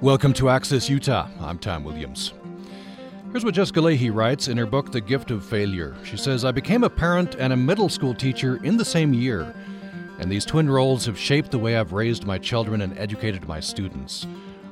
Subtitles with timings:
[0.00, 1.26] Welcome to Access Utah.
[1.40, 2.32] I'm Tom Williams.
[3.32, 5.96] Here's what Jessica Lahey writes in her book, The Gift of Failure.
[6.04, 9.52] She says, I became a parent and a middle school teacher in the same year,
[10.20, 13.58] and these twin roles have shaped the way I've raised my children and educated my
[13.58, 14.24] students.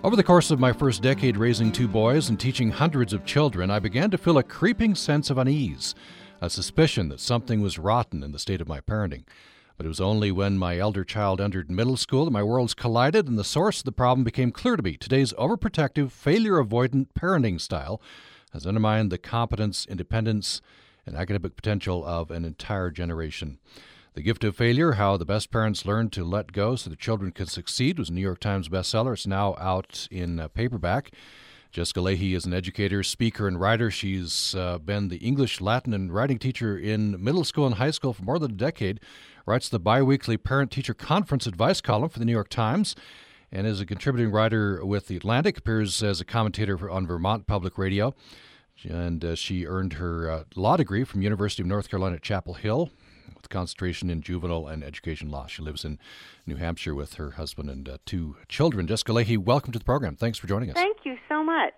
[0.04, 3.68] Over the course of my first decade raising two boys and teaching hundreds of children,
[3.68, 5.96] I began to feel a creeping sense of unease,
[6.40, 9.24] a suspicion that something was rotten in the state of my parenting.
[9.76, 13.28] But it was only when my elder child entered middle school that my worlds collided
[13.28, 14.96] and the source of the problem became clear to me.
[14.96, 18.00] Today's overprotective, failure avoidant parenting style
[18.52, 20.62] has undermined the competence, independence,
[21.04, 23.58] and academic potential of an entire generation.
[24.14, 27.32] The Gift of Failure How the Best Parents Learn to Let Go So the Children
[27.32, 29.12] Can Succeed was a New York Times bestseller.
[29.12, 31.10] It's now out in uh, paperback.
[31.70, 33.90] Jessica Lahey is an educator, speaker, and writer.
[33.90, 38.14] She's uh, been the English, Latin, and writing teacher in middle school and high school
[38.14, 39.00] for more than a decade,
[39.46, 42.96] writes the biweekly Parent Teacher Conference advice column for the New York Times,
[43.52, 47.78] and is a contributing writer with The Atlantic, appears as a commentator on Vermont Public
[47.78, 48.14] Radio.
[48.82, 52.54] And uh, she earned her uh, law degree from University of North Carolina at Chapel
[52.54, 52.90] Hill
[53.34, 55.46] with concentration in juvenile and education law.
[55.46, 55.98] She lives in
[56.44, 58.88] New Hampshire with her husband and uh, two children.
[58.88, 60.16] Jessica Lahey, welcome to the program.
[60.16, 60.74] Thanks for joining us.
[60.74, 61.72] Thank you so much.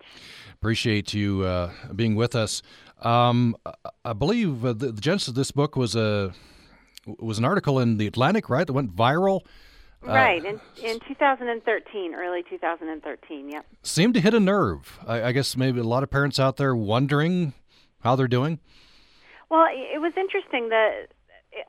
[0.55, 2.63] Appreciate you uh, being with us.
[3.03, 3.57] Um,
[4.05, 6.33] I believe uh, the, the, genesis of this book was a
[7.19, 9.43] was an article in the Atlantic, right, that went viral.
[10.07, 13.49] Uh, right in in 2013, early 2013.
[13.49, 13.67] Yep.
[13.83, 14.99] Seemed to hit a nerve.
[15.07, 17.53] I, I guess maybe a lot of parents out there wondering
[18.01, 18.61] how they're doing.
[19.51, 21.09] Well, it was interesting that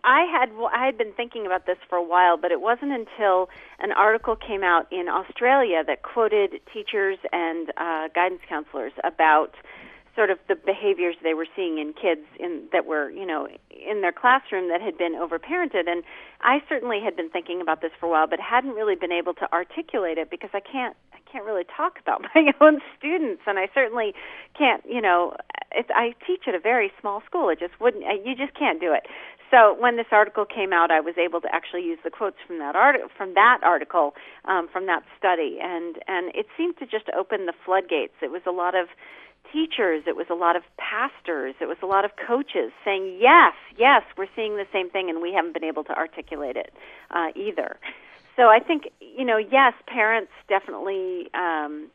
[0.04, 3.50] I had I had been thinking about this for a while, but it wasn't until
[3.80, 9.56] an article came out in Australia that quoted teachers and uh, guidance counselors about
[10.20, 14.02] sort of the behaviors they were seeing in kids in that were you know in
[14.02, 15.88] their classroom that had been overparented.
[15.88, 16.04] And
[16.42, 19.34] I certainly had been thinking about this for a while but hadn't really been able
[19.36, 23.44] to articulate it because I can't I can't really talk about my own students.
[23.48, 24.14] And I certainly
[24.58, 25.38] can't you know
[25.72, 28.92] it's, I teach at a very small school it just wouldn't you just can't do
[28.92, 29.08] it.
[29.50, 32.60] So when this article came out, I was able to actually use the quotes from
[32.60, 34.14] that art from that article
[34.44, 38.14] um, from that study, and and it seemed to just open the floodgates.
[38.22, 38.90] It was a lot of
[39.52, 43.54] teachers, it was a lot of pastors, it was a lot of coaches saying, "Yes,
[43.78, 46.74] yes, we're seeing the same thing, and we haven't been able to articulate it
[47.12, 47.78] uh, either."
[48.36, 51.30] So I think you know, yes, parents definitely.
[51.34, 51.92] Um,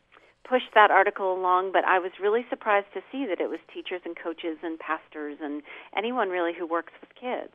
[0.46, 4.02] pushed that article along, but I was really surprised to see that it was teachers
[4.04, 5.62] and coaches and pastors and
[5.96, 7.54] anyone really who works with kids.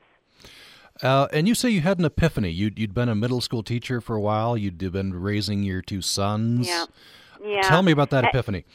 [1.01, 2.49] Uh, and you say you had an epiphany.
[2.49, 4.57] You'd, you'd been a middle school teacher for a while.
[4.57, 6.67] You'd been raising your two sons.
[6.67, 6.85] Yeah.
[7.41, 7.61] Yeah.
[7.61, 8.65] Tell me about that epiphany.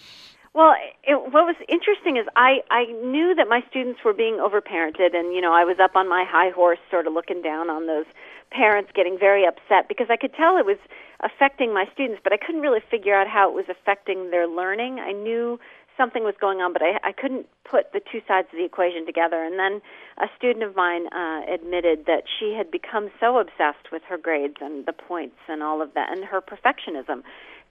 [0.54, 5.12] Well, it, what was interesting is I I knew that my students were being overparented,
[5.12, 7.88] and you know I was up on my high horse, sort of looking down on
[7.88, 8.06] those
[8.52, 10.78] parents, getting very upset because I could tell it was
[11.20, 15.00] affecting my students, but I couldn't really figure out how it was affecting their learning.
[15.00, 15.58] I knew
[15.96, 19.06] something was going on, but I, I couldn't put the two sides of the equation
[19.06, 19.42] together.
[19.42, 19.80] And then
[20.18, 24.58] a student of mine uh, admitted that she had become so obsessed with her grades
[24.60, 27.22] and the points and all of that, and her perfectionism,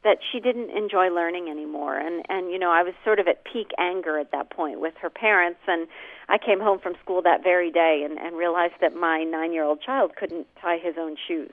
[0.03, 1.97] that she didn't enjoy learning anymore.
[1.97, 4.93] And and you know, I was sort of at peak anger at that point with
[5.01, 5.59] her parents.
[5.67, 5.87] And
[6.29, 10.15] I came home from school that very day and, and realized that my nine-year-old child
[10.15, 11.51] couldn't tie his own shoes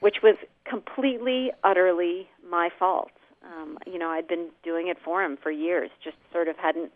[0.00, 3.10] which was completely, utterly my fault.
[3.44, 6.92] Um, you know, I'd been doing it for him for years, just sort of hadn't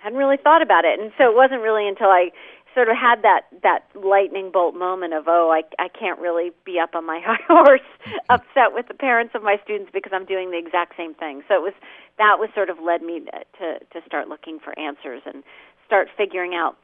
[0.00, 2.30] hadn't really thought about it, and so it wasn't really until I
[2.74, 6.78] sort of had that that lightning bolt moment of oh I I can't really be
[6.78, 7.80] up on my high horse
[8.28, 11.42] upset with the parents of my students because I'm doing the exact same thing.
[11.48, 11.74] So it was
[12.18, 13.20] that was sort of led me
[13.58, 15.42] to to start looking for answers and
[15.86, 16.76] start figuring out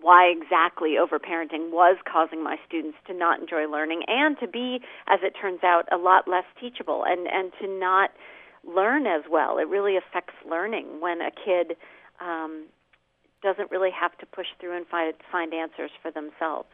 [0.00, 5.20] why exactly overparenting was causing my students to not enjoy learning and to be, as
[5.22, 8.10] it turns out, a lot less teachable and, and to not
[8.64, 9.58] learn as well.
[9.58, 11.76] It really affects learning when a kid
[12.20, 12.66] um,
[13.46, 16.68] doesn't really have to push through and find, find answers for themselves.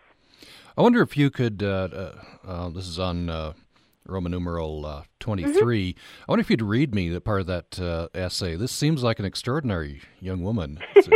[0.77, 2.15] I wonder if you could, uh, uh,
[2.47, 3.53] uh, this is on uh,
[4.07, 5.93] Roman numeral uh, 23.
[5.93, 5.99] Mm-hmm.
[5.99, 8.57] I wonder if you'd read me the part of that uh, essay.
[8.57, 10.79] This seems like an extraordinary young woman.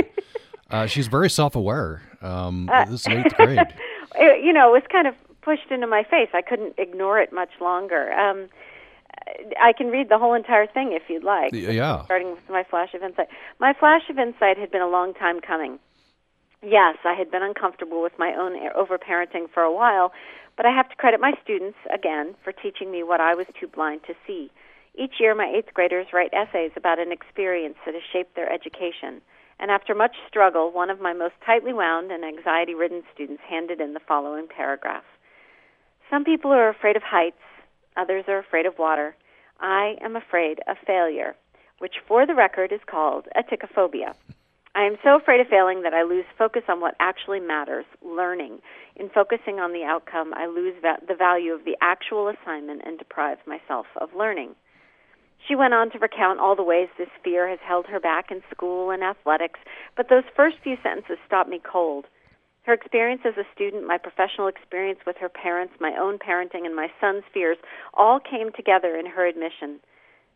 [0.69, 2.02] Uh, she's very self-aware.
[2.22, 3.72] Um, uh, this is eighth grade.
[4.19, 6.28] you know, it was kind of pushed into my face.
[6.34, 8.12] I couldn't ignore it much longer.
[8.12, 8.48] Um,
[9.60, 11.52] I can read the whole entire thing if you'd like.
[11.52, 12.04] Yeah.
[12.04, 13.28] Starting with my flash of insight.
[13.58, 15.78] My flash of insight had been a long time coming.
[16.62, 20.12] Yes, I had been uncomfortable with my own overparenting for a while,
[20.56, 23.68] but I have to credit my students again for teaching me what I was too
[23.68, 24.50] blind to see.
[24.94, 29.20] Each year, my eighth graders write essays about an experience that has shaped their education
[29.58, 33.80] and after much struggle, one of my most tightly wound and anxiety ridden students handed
[33.80, 35.04] in the following paragraph
[36.10, 37.40] Some people are afraid of heights,
[37.96, 39.16] others are afraid of water.
[39.60, 41.34] I am afraid of failure,
[41.78, 44.14] which for the record is called atychiphobia.
[44.75, 48.58] I am so afraid of failing that I lose focus on what actually matters, learning.
[48.94, 52.98] In focusing on the outcome, I lose va- the value of the actual assignment and
[52.98, 54.54] deprive myself of learning.
[55.48, 58.43] She went on to recount all the ways this fear has held her back in
[58.50, 59.60] school and athletics,
[59.96, 62.04] but those first few sentences stopped me cold.
[62.66, 66.74] Her experience as a student, my professional experience with her parents, my own parenting, and
[66.74, 67.58] my son's fears
[67.94, 69.78] all came together in her admission.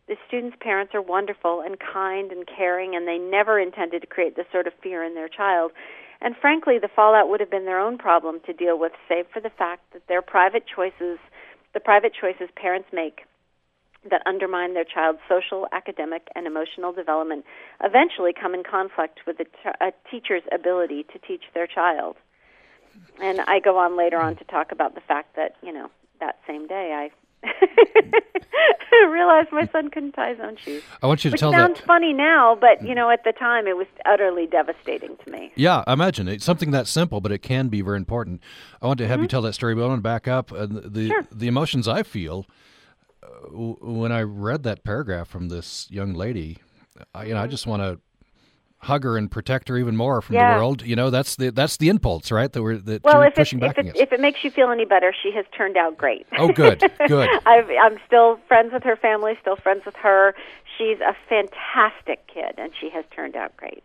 [0.07, 4.37] The students' parents are wonderful and kind and caring, and they never intended to create
[4.37, 5.73] this sort of fear in their child.
[6.21, 9.41] And frankly, the fallout would have been their own problem to deal with, save for
[9.41, 11.19] the fact that their private choices,
[11.75, 13.23] the private choices parents make,
[14.09, 17.45] that undermine their child's social, academic, and emotional development
[17.85, 19.51] eventually come in conflict with a, t-
[19.81, 22.17] a teacher's ability to teach their child.
[23.23, 26.39] And I go on later on to talk about the fact that, you know, that
[26.47, 27.11] same day I
[29.09, 30.83] realized my son couldn't tie his own shoes.
[31.03, 31.77] I want you to Which tell sounds that.
[31.79, 35.53] Sounds funny now, but you know, at the time, it was utterly devastating to me.
[35.55, 38.41] Yeah, I imagine it's something that simple, but it can be very important.
[38.83, 40.53] I want to have you tell that story, but I want to back up.
[40.53, 41.09] Uh, the Mm-hmm.
[41.09, 41.27] Sure.
[41.33, 42.47] the emotions I feel
[43.45, 46.59] w- when I read that paragraph from this young lady,
[47.15, 48.01] I, you know, I just want to
[48.83, 50.55] hug her and protect her even more from Yeah.
[50.55, 50.83] the world.
[50.87, 52.51] You know, that's the that's the impulse, right?
[52.53, 54.01] That we're that Well, if, pushing if, back it, against.
[54.01, 56.27] if it makes you feel any better, she has turned out great.
[56.39, 57.29] Oh, good, good.
[57.47, 60.35] I've, I'm still friends with her family, still friends with her.
[60.79, 63.83] She's a fantastic kid, and she has turned out great.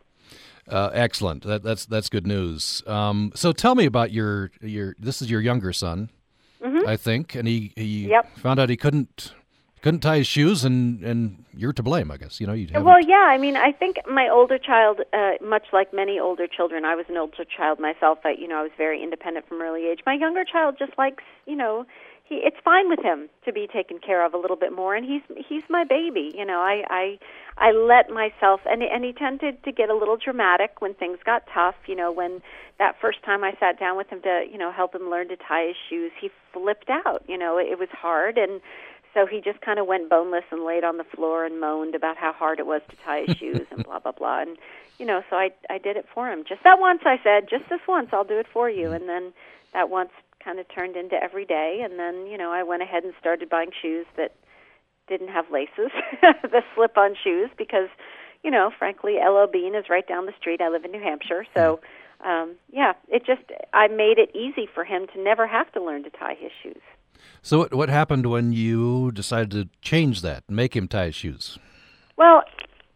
[0.68, 1.44] Uh, excellent.
[1.44, 2.82] That, that's that's good news.
[2.88, 4.96] Um, so tell me about your your.
[4.98, 6.10] This is your younger son,
[6.88, 8.12] I think, and he he Mm-hmm.
[8.12, 8.38] Yep.
[8.38, 9.34] found out he couldn't
[9.82, 12.40] couldn't tie his shoes, and and you're to blame, I guess.
[12.42, 12.68] You know, you.
[12.74, 16.86] Well, yeah, I mean, I think my older child, uh, much like many older children,
[16.86, 18.20] I was an older child myself.
[18.26, 20.00] I, you know, I was very independent from early age.
[20.06, 21.86] My younger child just likes, you know,
[22.28, 25.06] he it's fine with him to be taken care of a little bit more, and
[25.06, 26.32] he's he's my baby.
[26.36, 27.20] You know, I I
[27.58, 31.44] I let myself, and and he tended to get a little dramatic when things got
[31.54, 31.76] tough.
[31.86, 32.42] You know, when
[32.80, 35.38] that first time I sat down with him to, you know, help him learn to
[35.38, 37.24] tie his shoes, he flipped out.
[37.28, 38.62] You know, it was hard and.
[39.14, 42.18] So he just kind of went boneless and laid on the floor and moaned about
[42.18, 44.42] how hard it was to tie his shoes and blah blah blah.
[44.42, 44.58] And
[45.00, 46.44] you know, so I I did it for him.
[46.46, 48.92] Just that once, I said, just this once, I'll do it for you.
[48.92, 49.32] And then
[49.72, 50.10] that once
[50.46, 51.82] kind of turned into every day.
[51.84, 54.36] And then you know, I went ahead and started buying shoes that
[55.08, 55.92] didn't have laces,
[56.44, 57.90] the slip-on shoes, because
[58.44, 60.62] you know, frankly, LL Bean is right down the street.
[60.62, 61.80] I live in New Hampshire, so.
[62.24, 63.42] Um, yeah, it just
[63.74, 66.82] I made it easy for him to never have to learn to tie his shoes.
[67.42, 71.16] So what what happened when you decided to change that, and make him tie his
[71.16, 71.60] shoes?
[72.18, 72.44] Well,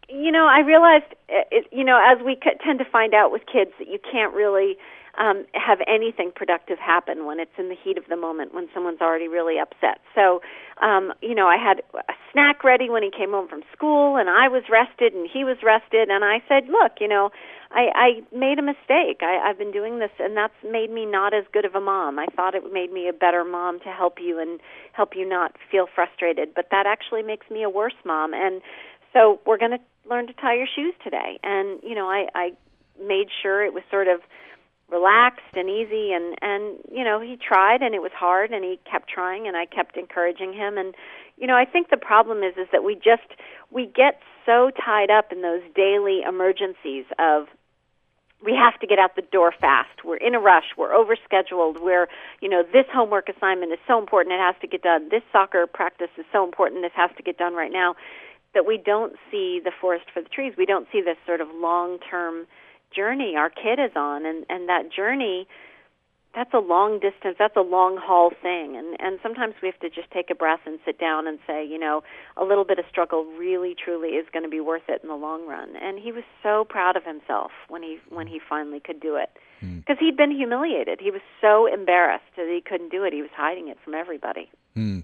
[0.08, 3.42] you know, I realized, uh, it, you know, as we tend to find out with
[3.46, 4.76] kids, that you can't really
[5.18, 9.00] um, have anything productive happen when it's in the heat of the moment, when someone's
[9.00, 10.00] already really upset.
[10.14, 10.40] So,
[10.80, 14.30] um, you know, I had a snack ready when he came home from school, and
[14.30, 17.30] I was rested, and he was rested, and I said, look, you know,
[17.70, 19.20] I, I made a mistake.
[19.22, 22.18] I, I've been doing this, and that's made me not as good of a mom.
[22.18, 24.60] I thought it made me a better mom to help you and
[24.92, 28.34] help you not feel frustrated, but that actually makes me a worse mom.
[28.34, 28.60] And
[29.12, 31.38] so we're going to learn to tie your shoes today.
[31.42, 32.50] And you know, I, I
[33.00, 34.20] made sure it was sort of
[34.90, 38.78] relaxed and easy and and you know he tried and it was hard and he
[38.90, 40.94] kept trying and I kept encouraging him and
[41.36, 43.28] you know I think the problem is is that we just
[43.70, 47.46] we get so tied up in those daily emergencies of
[48.42, 50.04] we have to get out the door fast.
[50.04, 50.72] We're in a rush.
[50.76, 51.82] We're overscheduled.
[51.82, 52.08] We're,
[52.40, 54.34] you know, this homework assignment is so important.
[54.34, 55.08] It has to get done.
[55.10, 56.82] This soccer practice is so important.
[56.82, 57.96] This has to get done right now.
[58.54, 60.54] That we don't see the forest for the trees.
[60.56, 62.46] We don't see this sort of long-term
[62.94, 65.46] journey our kid is on, and and that journey.
[66.32, 67.34] That's a long distance.
[67.40, 70.60] That's a long haul thing, and and sometimes we have to just take a breath
[70.64, 72.04] and sit down and say, you know,
[72.36, 75.16] a little bit of struggle really, truly is going to be worth it in the
[75.16, 75.74] long run.
[75.74, 79.30] And he was so proud of himself when he when he finally could do it,
[79.60, 81.00] because he'd been humiliated.
[81.00, 83.12] He was so embarrassed that he couldn't do it.
[83.12, 84.48] He was hiding it from everybody.
[84.74, 85.00] Hmm.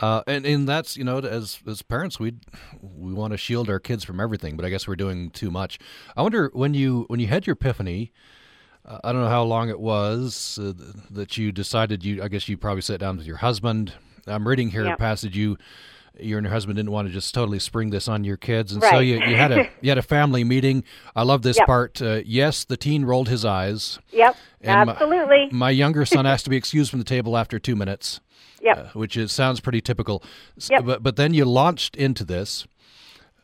[0.00, 2.34] Uh, and and that's you know as as parents we
[2.82, 5.78] we want to shield our kids from everything, but I guess we're doing too much.
[6.16, 8.12] I wonder when you when you had your epiphany.
[8.86, 10.72] Uh, I don't know how long it was uh,
[11.10, 12.22] that you decided you.
[12.22, 13.92] I guess you probably sat down with your husband.
[14.26, 15.58] I'm reading here a passage you.
[16.20, 18.82] You and your husband didn't want to just totally spring this on your kids, and
[18.82, 20.84] so you, you had a you had a family meeting.
[21.14, 21.66] I love this Yep.
[21.66, 22.02] part.
[22.02, 23.98] Uh, yes, the teen rolled his eyes.
[24.12, 25.48] Yep, And absolutely.
[25.52, 28.20] My younger son asked to be excused from the table after two minutes
[28.62, 28.78] yep.
[28.78, 30.22] uh, which is sounds pretty typical.
[30.68, 30.84] Yep.
[30.84, 32.66] But but then you launched into this,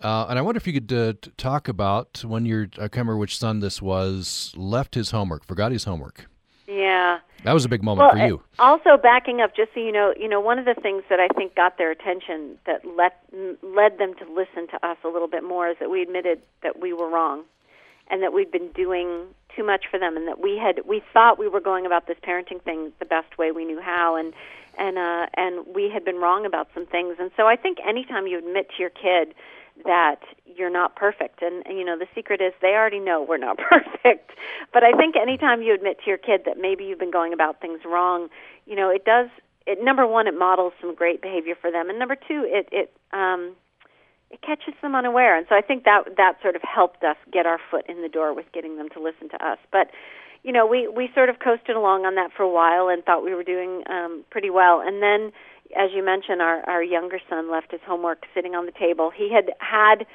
[0.00, 3.18] uh, and I wonder if you could uh, talk about when your I can't remember
[3.18, 6.26] which son this was left his homework, forgot his homework.
[6.66, 7.18] Yeah.
[7.44, 8.42] That was a big moment well, for you.
[8.58, 11.28] Also, backing up, just so you know, you know, one of the things that I
[11.28, 13.22] think got their attention that let
[13.62, 16.80] led them to listen to us a little bit more is that we admitted that
[16.80, 17.44] we were wrong,
[18.10, 21.38] and that we'd been doing too much for them, and that we had we thought
[21.38, 24.32] we were going about this parenting thing the best way we knew how, and
[24.78, 27.16] and uh, and we had been wrong about some things.
[27.20, 29.34] And so I think anytime you admit to your kid
[29.84, 31.42] that you're not perfect.
[31.42, 34.30] And, and you know the secret is they already know we're not perfect.
[34.72, 37.60] But i think anytime you admit to your kid that maybe you've been going about
[37.60, 38.28] things wrong
[38.66, 39.28] you know it does
[39.66, 41.88] it number one it models some great behavior for them.
[41.90, 43.54] And number two it it um
[44.30, 45.36] it catches them unaware.
[45.36, 48.08] And so i think that that sort of helped us get our foot in the
[48.08, 49.58] door with getting them to listen to us.
[49.72, 49.90] But
[50.42, 53.24] you know we we sort of coasted along on that for a while and thought
[53.24, 54.80] we were doing um pretty well.
[54.80, 55.32] And then
[55.76, 59.10] as you mentioned, our our younger son left his homework sitting on the table.
[59.10, 60.06] He had had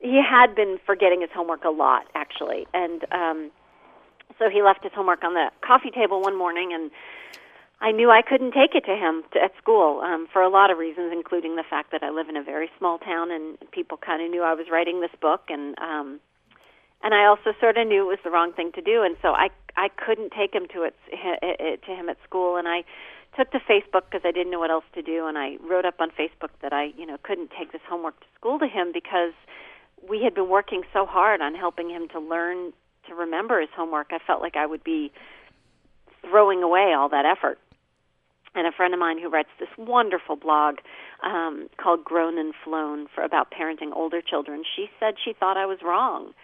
[0.00, 3.50] he had been forgetting his homework a lot actually, and um,
[4.38, 6.90] so he left his homework on the coffee table one morning, and
[7.80, 10.70] I knew I couldn't take it to him to, at school um, for a lot
[10.70, 13.98] of reasons, including the fact that I live in a very small town, and people
[13.98, 16.20] kind of knew I was writing this book, and um,
[17.02, 19.28] and I also sort of knew it was the wrong thing to do, and so
[19.28, 20.94] I I couldn't take him to it
[21.86, 22.84] to him at school, and I
[23.36, 26.00] took to Facebook because I didn't know what else to do, and I wrote up
[26.00, 29.32] on Facebook that I, you know, couldn't take this homework to school to him because
[30.08, 32.72] we had been working so hard on helping him to learn
[33.08, 34.08] to remember his homework.
[34.10, 35.12] I felt like I would be
[36.22, 37.58] throwing away all that effort.
[38.54, 40.76] And a friend of mine who writes this wonderful blog
[41.22, 45.66] um, called Grown and Flown for about parenting older children, she said she thought I
[45.66, 46.34] was wrong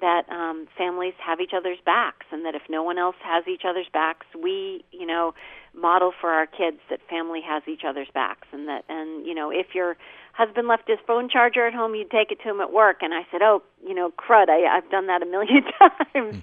[0.00, 3.62] that um, families have each other's backs, and that if no one else has each
[3.68, 5.34] other's backs, we, you know,
[5.74, 9.50] model for our kids that family has each other's backs, and that, and you know,
[9.50, 9.96] if your
[10.32, 12.98] husband left his phone charger at home, you'd take it to him at work.
[13.02, 15.64] And I said, oh, you know, crud, I, I've done that a million
[16.14, 16.42] times,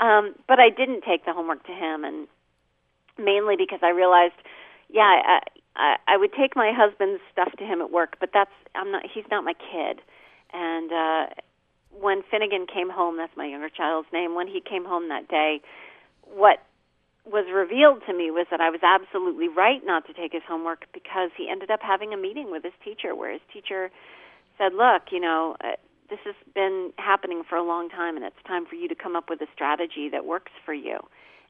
[0.00, 2.26] um, but I didn't take the homework to him, and
[3.18, 4.34] mainly because I realized,
[4.88, 5.40] yeah, I,
[5.76, 9.02] I, I would take my husband's stuff to him at work, but that's I'm not.
[9.12, 10.00] He's not my kid,
[10.52, 10.92] and.
[10.92, 11.34] uh
[12.00, 15.60] when Finnegan came home, that's my younger child's name, when he came home that day,
[16.22, 16.58] what
[17.24, 20.84] was revealed to me was that I was absolutely right not to take his homework
[20.92, 23.90] because he ended up having a meeting with his teacher where his teacher
[24.58, 25.76] said, "Look, you know, uh,
[26.10, 29.16] this has been happening for a long time and it's time for you to come
[29.16, 30.98] up with a strategy that works for you."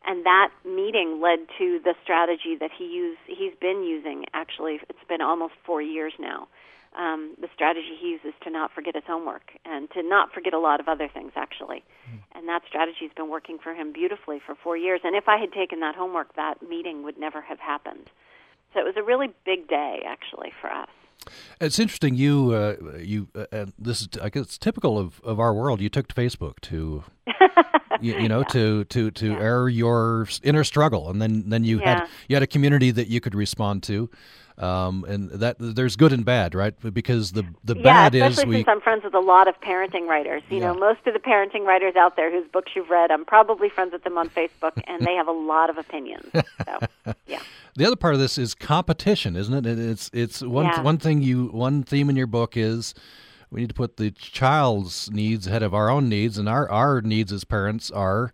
[0.07, 5.05] And that meeting led to the strategy that he used he's been using actually it's
[5.09, 6.47] been almost 4 years now
[6.95, 10.59] um, the strategy he uses to not forget his homework and to not forget a
[10.59, 11.83] lot of other things, actually.
[12.11, 12.19] Mm.
[12.35, 15.01] And that strategy has been working for him beautifully for four years.
[15.05, 18.11] And if I had taken that homework, that meeting would never have happened.
[18.73, 20.89] So it was a really big day, actually, for us.
[21.61, 22.15] It's interesting.
[22.17, 25.81] You, uh, you, uh, this is, I guess, typical of, of our world.
[25.81, 27.05] You took to Facebook to,
[28.00, 28.45] you, you, know, yeah.
[28.45, 29.38] to to to yeah.
[29.38, 32.00] air your inner struggle, and then then you yeah.
[32.00, 34.11] had you had a community that you could respond to
[34.59, 36.75] um, and that there's good and bad, right?
[36.95, 38.57] Because the the bad is we.
[38.57, 40.43] since I'm friends with a lot of parenting writers.
[40.49, 43.69] You know, most of the parenting writers out there whose books you've read, I'm probably
[43.69, 46.31] friends with them on Facebook, and they have a lot of opinions.
[46.33, 47.40] So, yeah.
[47.75, 49.78] The other part of this is competition, isn't it?
[49.78, 52.95] It's it's one one thing you one theme in your book is
[53.51, 57.01] we need to put the child's needs ahead of our own needs, and our our
[57.01, 58.33] needs as parents are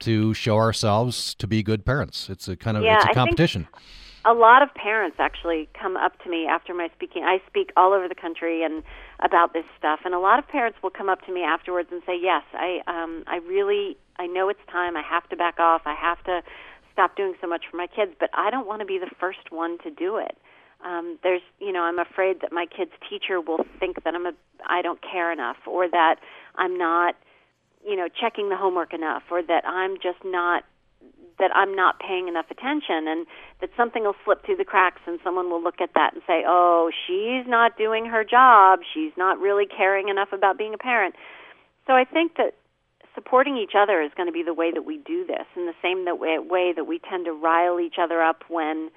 [0.00, 2.28] to show ourselves to be good parents.
[2.30, 3.68] It's a kind of yeah, it's a competition.
[4.24, 7.24] A lot of parents actually come up to me after my speaking.
[7.24, 8.82] I speak all over the country and
[9.20, 12.02] about this stuff, and a lot of parents will come up to me afterwards and
[12.04, 14.96] say, "Yes, I um, I really I know it's time.
[14.96, 15.82] I have to back off.
[15.86, 16.42] I have to
[16.92, 19.50] stop doing so much for my kids, but I don't want to be the first
[19.50, 20.36] one to do it."
[20.84, 24.32] Um, there's, you know, I'm afraid that my kid's teacher will think that I'm a
[24.68, 26.16] I don't care enough, or that
[26.56, 27.14] I'm not,
[27.86, 30.64] you know, checking the homework enough, or that I'm just not
[31.38, 33.26] that I'm not paying enough attention and
[33.60, 36.44] that something will slip through the cracks and someone will look at that and say,
[36.46, 38.80] "Oh, she's not doing her job.
[38.92, 41.14] She's not really caring enough about being a parent."
[41.86, 42.54] So I think that
[43.14, 45.74] supporting each other is going to be the way that we do this in the
[45.82, 48.90] same way, way that we tend to rile each other up when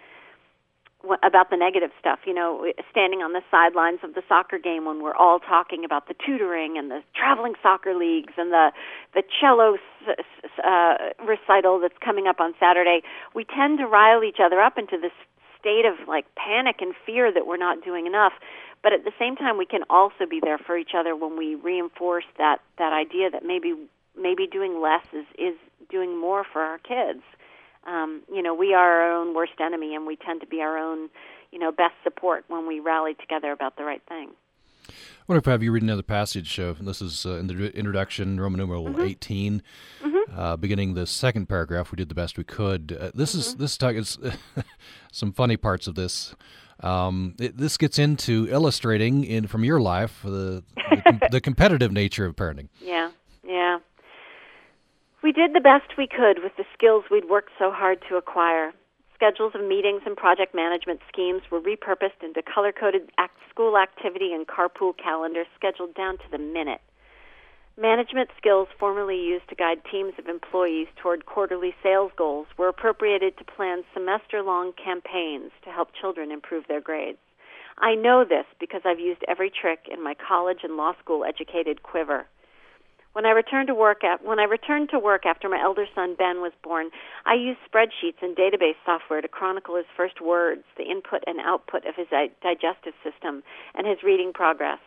[1.24, 5.02] about the negative stuff, you know, standing on the sidelines of the soccer game when
[5.02, 8.72] we're all talking about the tutoring and the traveling soccer leagues and the
[9.14, 9.78] the cello
[10.64, 13.02] uh, recital that's coming up on Saturday,
[13.34, 15.12] we tend to rile each other up into this
[15.60, 18.34] state of like panic and fear that we're not doing enough.
[18.84, 21.56] But at the same time, we can also be there for each other when we
[21.56, 23.76] reinforce that that idea that maybe
[24.20, 25.56] maybe doing less is is
[25.90, 27.22] doing more for our kids
[27.88, 30.78] um, you know, we are our own worst enemy, and we tend to be our
[30.78, 31.10] own,
[31.52, 34.32] you know, best support when we rally together about the right thing.
[34.90, 36.60] I wonder if I have you read another passage.
[36.60, 39.02] Uh, this is uh, in the introduction, Roman numeral mm-hmm.
[39.02, 39.64] 18.
[40.02, 40.40] Mm-hmm.
[40.40, 42.98] Uh, beginning the second paragraph, we did the best we could.
[43.00, 43.40] Uh, this mm-hmm.
[43.40, 44.18] is this talk is
[45.12, 46.36] some funny parts of this.
[46.82, 52.26] Um, it, this gets into illustrating in from your life the the, the competitive nature
[52.26, 52.70] of parenting.
[52.82, 53.12] Yeah,
[53.46, 53.80] yeah.
[55.24, 58.74] We did the best we could with the skills we'd worked so hard to acquire.
[59.14, 64.34] Schedules of meetings and project management schemes were repurposed into color coded act- school activity
[64.34, 66.82] and carpool calendars scheduled down to the minute.
[67.78, 73.38] Management skills formerly used to guide teams of employees toward quarterly sales goals were appropriated
[73.38, 77.20] to plan semester long campaigns to help children improve their grades.
[77.78, 81.84] I know this because I've used every trick in my college and law school educated
[81.84, 82.26] quiver.
[83.14, 86.16] When I returned to work at, when I returned to work after my elder son
[86.16, 86.92] Ben was born,
[87.26, 91.86] I used spreadsheets and database software to chronicle his first words, the input and output
[91.86, 93.44] of his digestive system,
[93.76, 94.80] and his reading progress.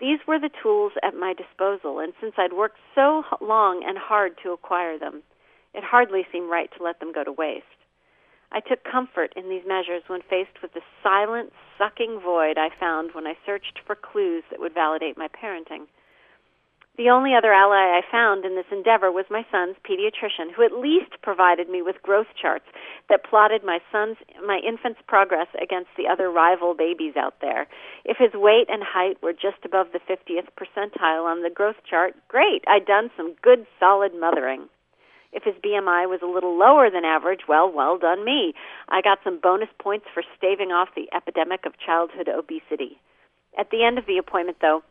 [0.00, 4.38] These were the tools at my disposal, and since I'd worked so long and hard
[4.42, 5.22] to acquire them,
[5.72, 7.66] it hardly seemed right to let them go to waste.
[8.50, 13.14] I took comfort in these measures when faced with the silent, sucking void I found
[13.14, 15.86] when I searched for clues that would validate my parenting.
[16.98, 20.72] The only other ally I found in this endeavor was my son's pediatrician, who at
[20.72, 22.66] least provided me with growth charts
[23.08, 27.68] that plotted my son's my infant's progress against the other rival babies out there.
[28.04, 32.16] If his weight and height were just above the 50th percentile on the growth chart,
[32.26, 32.64] great.
[32.66, 34.68] I'd done some good solid mothering.
[35.32, 38.54] If his BMI was a little lower than average, well, well done me.
[38.88, 42.98] I got some bonus points for staving off the epidemic of childhood obesity.
[43.56, 44.82] At the end of the appointment, though,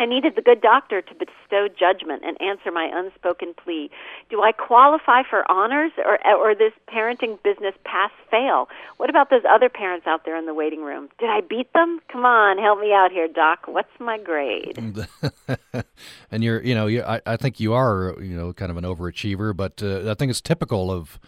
[0.00, 3.90] I needed the good doctor to bestow judgment and answer my unspoken plea.
[4.30, 8.68] Do I qualify for honors or or this parenting business pass fail?
[8.96, 11.10] What about those other parents out there in the waiting room?
[11.18, 12.00] Did I beat them?
[12.10, 13.66] Come on, help me out here, doc.
[13.66, 14.78] What's my grade?
[16.30, 18.84] and you're, you know, you, I, I think you are, you know, kind of an
[18.84, 21.20] overachiever, but uh, I think it's typical of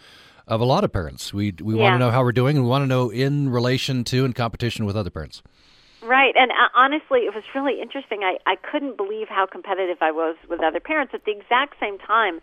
[0.46, 1.34] of a lot of parents.
[1.34, 1.82] We we yeah.
[1.82, 4.34] want to know how we're doing, and we want to know in relation to and
[4.34, 5.42] competition with other parents.
[6.02, 8.22] Right, and uh, honestly, it was really interesting.
[8.24, 11.98] I I couldn't believe how competitive I was with other parents at the exact same
[11.98, 12.40] time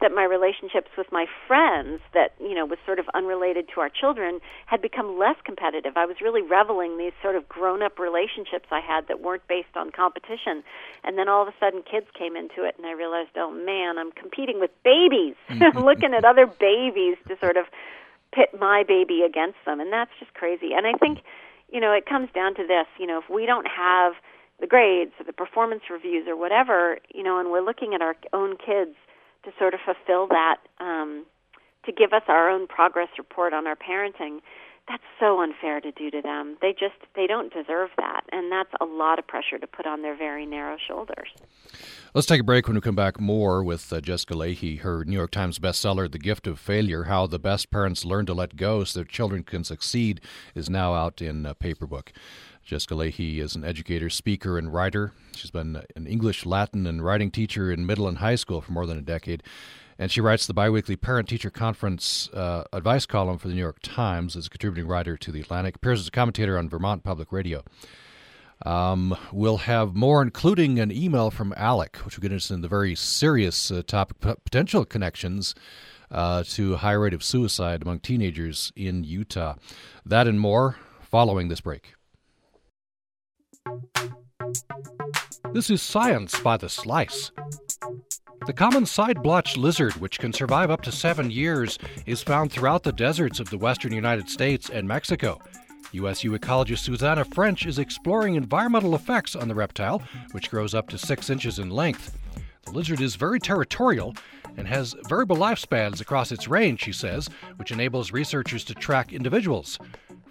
[0.00, 3.88] that my relationships with my friends that you know was sort of unrelated to our
[3.88, 5.96] children had become less competitive.
[5.96, 9.76] I was really reveling these sort of grown up relationships i had that weren't based
[9.76, 10.62] on competition
[11.04, 13.98] and then all of a sudden kids came into it and i realized oh man
[13.98, 15.34] i'm competing with babies.
[15.74, 17.66] Looking at other babies to sort of
[18.32, 20.72] pit my baby against them and that's just crazy.
[20.74, 21.18] And i think
[21.72, 24.14] you know, it comes down to this, you know, if we don't have
[24.60, 28.16] the grades or the performance reviews or whatever, you know, and we're looking at our
[28.32, 28.96] own kids
[29.44, 31.24] to sort of fulfill that, um,
[31.86, 34.40] to give us our own progress report on our parenting,
[34.90, 36.56] that's so unfair to do to them.
[36.60, 40.02] They just they don't deserve that, and that's a lot of pressure to put on
[40.02, 41.28] their very narrow shoulders.
[42.12, 42.66] Let's take a break.
[42.66, 46.18] When we come back, more with uh, Jessica Lahey, her New York Times bestseller, "The
[46.18, 49.62] Gift of Failure: How the Best Parents Learn to Let Go So Their Children Can
[49.62, 50.20] Succeed,"
[50.56, 52.12] is now out in uh, paper book.
[52.64, 55.12] Jessica Lahey is an educator, speaker, and writer.
[55.34, 58.86] She's been an English, Latin, and writing teacher in middle and high school for more
[58.86, 59.44] than a decade.
[60.00, 63.80] And she writes the biweekly Parent Teacher Conference uh, advice column for the New York
[63.82, 67.30] Times as a contributing writer to The Atlantic, appears as a commentator on Vermont Public
[67.30, 67.62] Radio.
[68.64, 72.68] Um, we'll have more, including an email from Alec, which will get us into the
[72.68, 75.54] very serious uh, topic potential connections
[76.10, 79.56] uh, to a high rate of suicide among teenagers in Utah.
[80.06, 81.92] That and more following this break.
[85.52, 87.32] This is Science by the Slice.
[88.46, 92.82] The common side blotched lizard, which can survive up to seven years, is found throughout
[92.82, 95.38] the deserts of the western United States and Mexico.
[95.92, 100.96] USU ecologist Susanna French is exploring environmental effects on the reptile, which grows up to
[100.96, 102.16] six inches in length.
[102.64, 104.16] The lizard is very territorial
[104.56, 109.78] and has variable lifespans across its range, she says, which enables researchers to track individuals.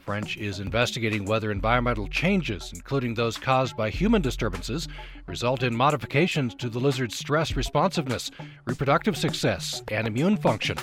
[0.10, 4.88] French is investigating whether environmental changes, including those caused by human disturbances,
[5.28, 8.32] result in modifications to the lizard's stress responsiveness,
[8.66, 10.76] reproductive success, and immune function.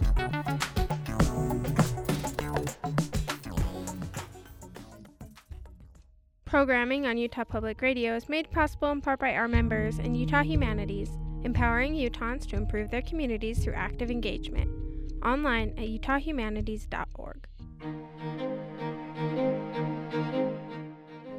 [6.50, 10.42] Programming on Utah Public Radio is made possible in part by our members and Utah
[10.42, 11.12] Humanities,
[11.44, 14.68] empowering Utahns to improve their communities through active engagement.
[15.24, 17.46] Online at utahhumanities.org.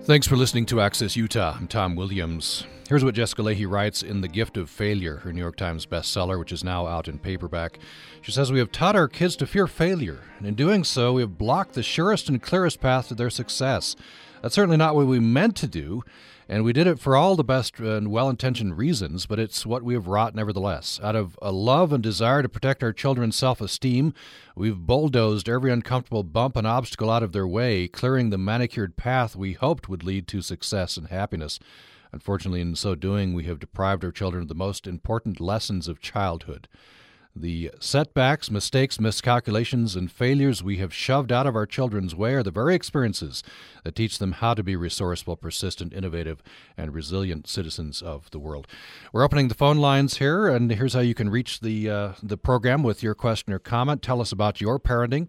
[0.05, 1.57] Thanks for listening to Access Utah.
[1.59, 2.64] I'm Tom Williams.
[2.88, 6.38] Here's what Jessica Lahey writes in The Gift of Failure, her New York Times bestseller,
[6.38, 7.81] which is now out in paperback.
[8.23, 11.23] She says, We have taught our kids to fear failure, and in doing so, we
[11.23, 13.96] have blocked the surest and clearest path to their success.
[14.42, 16.03] That's certainly not what we meant to do,
[16.48, 19.83] and we did it for all the best and well intentioned reasons, but it's what
[19.83, 20.98] we have wrought nevertheless.
[21.03, 24.14] Out of a love and desire to protect our children's self esteem,
[24.57, 29.37] we've bulldozed every uncomfortable bump and obstacle out of their way, clearing the manicured path
[29.37, 31.59] we hoped would lead to success and happiness.
[32.11, 36.00] Unfortunately, in so doing, we have deprived our children of the most important lessons of
[36.00, 36.66] childhood.
[37.34, 42.42] The setbacks, mistakes, miscalculations, and failures we have shoved out of our children's way are
[42.42, 43.44] the very experiences
[43.84, 46.42] that teach them how to be resourceful, persistent, innovative,
[46.76, 48.66] and resilient citizens of the world.
[49.12, 52.36] We're opening the phone lines here, and here's how you can reach the uh, the
[52.36, 54.02] program with your question or comment.
[54.02, 55.28] Tell us about your parenting.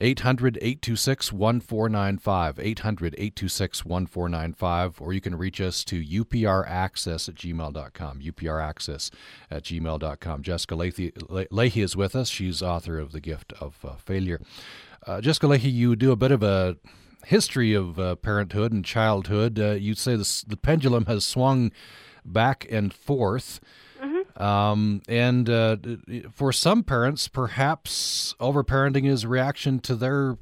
[0.00, 2.58] 800 826 1495.
[2.58, 5.00] 800 826 1495.
[5.00, 8.20] Or you can reach us to upraccess at gmail.com.
[8.20, 9.10] upraccess
[9.50, 10.42] at gmail.com.
[10.42, 11.12] Jessica Lahey,
[11.50, 12.28] Lahey is with us.
[12.28, 14.40] She's author of The Gift of uh, Failure.
[15.06, 16.76] Uh, Jessica Lahey, you do a bit of a
[17.26, 19.58] history of uh, parenthood and childhood.
[19.58, 21.70] Uh, you say this, the pendulum has swung
[22.24, 23.60] back and forth.
[24.36, 25.76] Um, and uh,
[26.32, 30.38] for some parents, perhaps overparenting is a reaction to their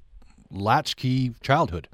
[0.51, 1.89] latchkey childhood.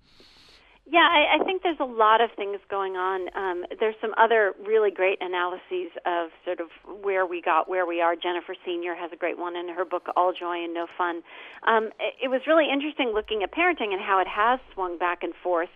[0.89, 3.29] Yeah, I, I think there's a lot of things going on.
[3.35, 6.69] Um, there's some other really great analyses of sort of
[7.03, 8.15] where we got where we are.
[8.15, 11.23] Jennifer Senior has a great one in her book All Joy and No Fun.
[11.67, 15.25] Um, it, it was really interesting looking at parenting and how it has swung back
[15.25, 15.71] and forth.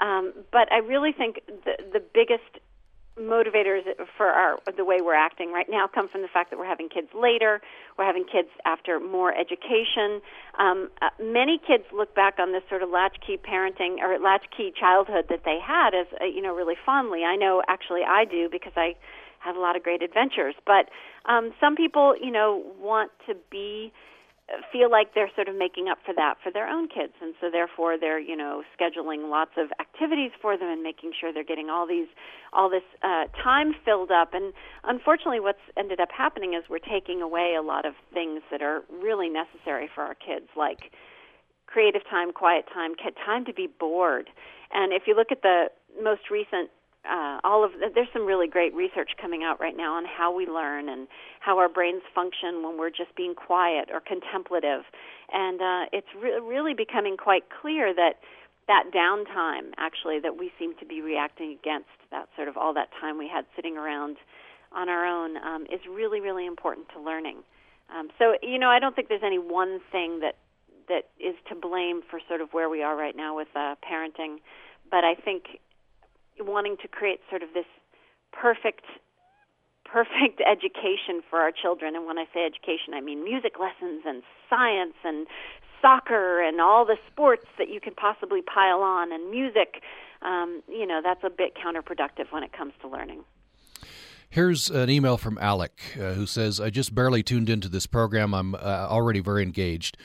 [0.00, 2.58] Um, but I really think the the biggest
[3.18, 3.80] motivators
[4.16, 6.88] for our the way we're acting right now come from the fact that we're having
[6.88, 7.60] kids later,
[7.98, 10.20] we're having kids after more education.
[10.58, 15.26] Um, uh, many kids look back on this sort of latchkey parenting or latchkey childhood
[15.30, 17.24] that they had as uh, you know really fondly.
[17.24, 18.96] I know actually I do because I
[19.38, 20.54] have a lot of great adventures.
[20.66, 20.90] But
[21.24, 23.92] um, some people you know want to be
[24.72, 27.12] feel like they're sort of making up for that for their own kids.
[27.20, 31.32] And so therefore they're you know scheduling lots of activities for them and making sure
[31.32, 32.08] they're getting all these
[32.52, 34.34] all this uh, time filled up.
[34.34, 34.52] And
[34.84, 38.82] unfortunately what's ended up happening is we're taking away a lot of things that are
[38.90, 40.92] really necessary for our kids like
[41.66, 44.30] creative time quiet time time to be bored.
[44.72, 45.66] And if you look at the
[46.02, 46.70] most recent
[47.08, 50.46] uh, all of there's some really great research coming out right now on how we
[50.46, 51.08] learn and
[51.40, 54.82] how our brains function when we're just being quiet or contemplative,
[55.32, 58.14] and uh, it's re- really becoming quite clear that
[58.68, 62.88] that downtime actually that we seem to be reacting against that sort of all that
[63.00, 64.16] time we had sitting around
[64.72, 67.38] on our own um, is really really important to learning.
[67.96, 70.36] Um, so you know I don't think there's any one thing that
[70.88, 74.38] that is to blame for sort of where we are right now with uh, parenting,
[74.90, 75.58] but I think
[76.40, 77.66] wanting to create sort of this
[78.32, 78.84] perfect
[79.84, 84.22] perfect education for our children and when I say education I mean music lessons and
[84.50, 85.26] science and
[85.80, 89.82] soccer and all the sports that you can possibly pile on and music
[90.22, 93.24] um, you know that's a bit counterproductive when it comes to learning
[94.28, 98.34] Here's an email from Alec uh, who says, I just barely tuned into this program.
[98.34, 99.96] I'm uh, already very engaged.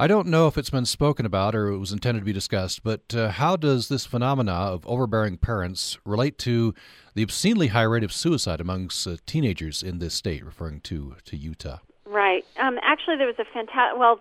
[0.00, 2.84] I don't know if it's been spoken about or it was intended to be discussed,
[2.84, 6.72] but uh, how does this phenomena of overbearing parents relate to
[7.14, 11.36] the obscenely high rate of suicide amongst uh, teenagers in this state, referring to, to
[11.36, 11.78] Utah?
[12.06, 12.44] Right.
[12.60, 13.98] Um, actually, there was a fantastic.
[13.98, 14.20] Well,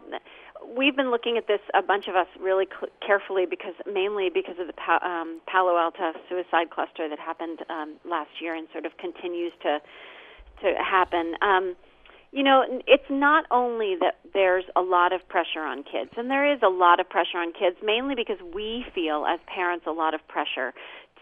[0.75, 4.55] we've been looking at this a bunch of us really cl- carefully because mainly because
[4.59, 8.87] of the pa- um, Palo Alto suicide cluster that happened um, last year and sort
[8.87, 9.77] of continues to
[10.63, 11.35] to happen.
[11.43, 11.75] Um,
[12.31, 16.51] you know, it's not only that there's a lot of pressure on kids, and there
[16.51, 20.13] is a lot of pressure on kids, mainly because we feel as parents a lot
[20.13, 20.73] of pressure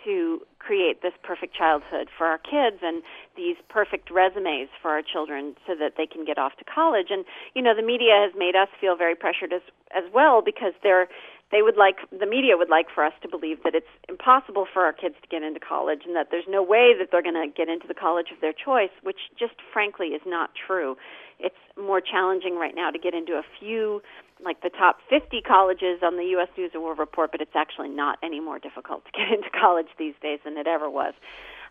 [0.06, 3.02] to create this perfect childhood for our kids and
[3.36, 7.08] these perfect resumes for our children so that they can get off to college.
[7.10, 9.62] And you know the media has made us feel very pressured as
[9.96, 11.08] as well because they're
[11.52, 14.84] they would like the media would like for us to believe that it's impossible for
[14.84, 17.48] our kids to get into college and that there's no way that they're going to
[17.56, 20.98] get into the college of their choice which just frankly is not true.
[21.40, 24.02] It's more challenging right now to get into a few
[24.44, 27.90] like the top 50 colleges on the US News and World Report but it's actually
[27.90, 31.14] not any more difficult to get into college these days than it ever was.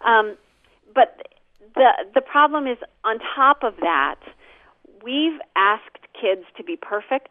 [0.07, 0.37] Um,
[0.95, 1.29] but
[1.75, 4.21] the the problem is on top of that
[5.03, 7.29] we've asked kids to be perfect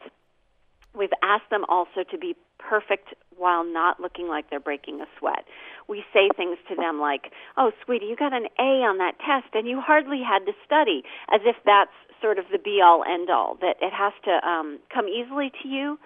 [0.95, 5.45] We've asked them also to be perfect while not looking like they're breaking a sweat.
[5.87, 9.53] We say things to them like, "Oh, sweetie, you got an A on that test
[9.53, 13.29] and you hardly had to study," as if that's sort of the be all end
[13.29, 15.99] all that it has to um come easily to you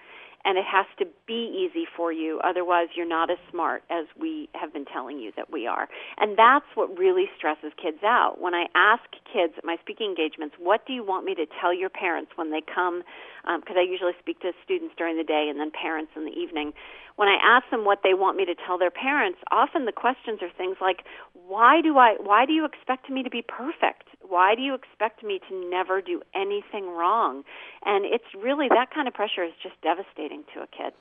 [0.48, 2.40] and it has to be easy for you.
[2.42, 5.90] Otherwise, you're not as smart as we have been telling you that we are.
[6.18, 8.40] And that's what really stresses kids out.
[8.40, 11.74] When I ask kids at my speaking engagements, what do you want me to tell
[11.74, 13.04] your parents when they come?
[13.44, 16.32] Because um, I usually speak to students during the day and then parents in the
[16.32, 16.72] evening.
[17.18, 20.40] When I ask them what they want me to tell their parents, often the questions
[20.44, 21.04] are things like,
[21.34, 22.16] "Why do I?
[22.20, 24.04] Why do you expect me to be perfect?
[24.22, 27.44] Why do you expect me to never do anything wrong?"
[27.84, 30.94] And it's really that kind of pressure is just devastating to a kid.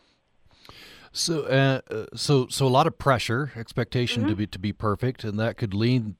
[1.13, 4.31] So, uh, uh so, so a lot of pressure, expectation mm-hmm.
[4.31, 6.15] to be to be perfect, and that could lead,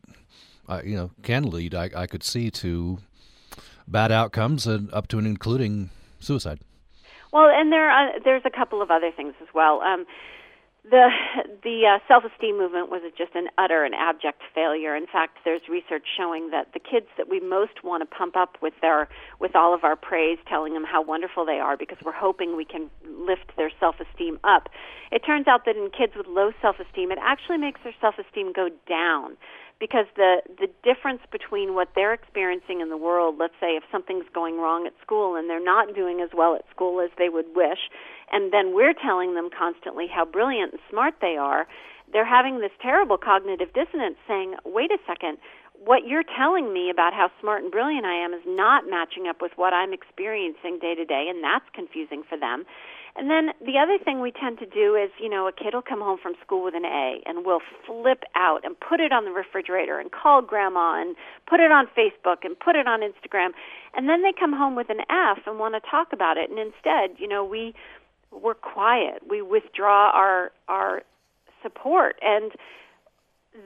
[0.69, 1.75] uh, you know, can lead.
[1.75, 2.99] I, I could see to
[3.89, 5.89] bad outcomes and up to and including
[6.21, 6.61] suicide.
[7.37, 9.83] Well, and there are, there's a couple of other things as well.
[9.83, 10.07] Um,
[10.89, 11.09] the
[11.63, 14.97] the uh, self-esteem movement was just an utter and abject failure.
[14.97, 18.57] In fact, there's research showing that the kids that we most want to pump up
[18.63, 22.13] with their with all of our praise, telling them how wonderful they are, because we're
[22.17, 24.71] hoping we can lift their self-esteem up.
[25.13, 28.71] It turns out that in kids with low self-esteem, it actually makes their self-esteem go
[28.89, 29.37] down
[29.79, 34.27] because the the difference between what they're experiencing in the world let's say if something's
[34.35, 37.47] going wrong at school and they're not doing as well at school as they would
[37.55, 37.91] wish
[38.33, 41.67] and then we're telling them constantly how brilliant and smart they are
[42.13, 45.39] they're having this terrible cognitive dissonance saying wait a second.
[45.85, 49.43] What you're telling me about how smart and brilliant I am is not matching up
[49.43, 52.65] with what I'm experiencing day to day and that's confusing for them
[53.17, 55.83] and then the other thing we tend to do is, you know, a kid will
[55.83, 59.25] come home from school with an A and we'll flip out and put it on
[59.25, 61.17] the refrigerator and call grandma and
[61.49, 63.51] put it on Facebook and put it on Instagram.
[63.95, 66.51] And then they come home with an F and want to talk about it.
[66.51, 67.75] And instead, you know, we
[68.31, 69.23] we're quiet.
[69.29, 71.03] We withdraw our our
[71.63, 72.53] support and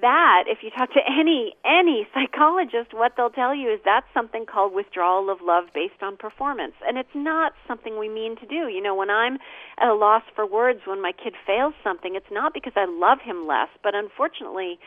[0.00, 4.46] that if you talk to any any psychologist what they'll tell you is that's something
[4.46, 6.74] called withdrawal of love based on performance.
[6.86, 8.68] And it's not something we mean to do.
[8.68, 9.38] You know when i'm
[9.78, 13.18] at a loss for words when my kid fails something it's not because i love
[13.20, 14.78] him less but unfortunately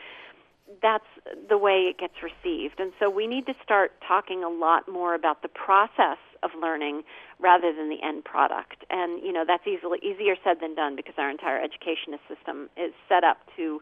[0.82, 1.04] that's
[1.48, 2.80] the way it gets received.
[2.80, 7.02] And so we need to start talking a lot more about the process of learning
[7.38, 8.84] rather than the end product.
[8.90, 12.92] And you know that's easily easier said than done because our entire education system is
[13.08, 13.80] set up to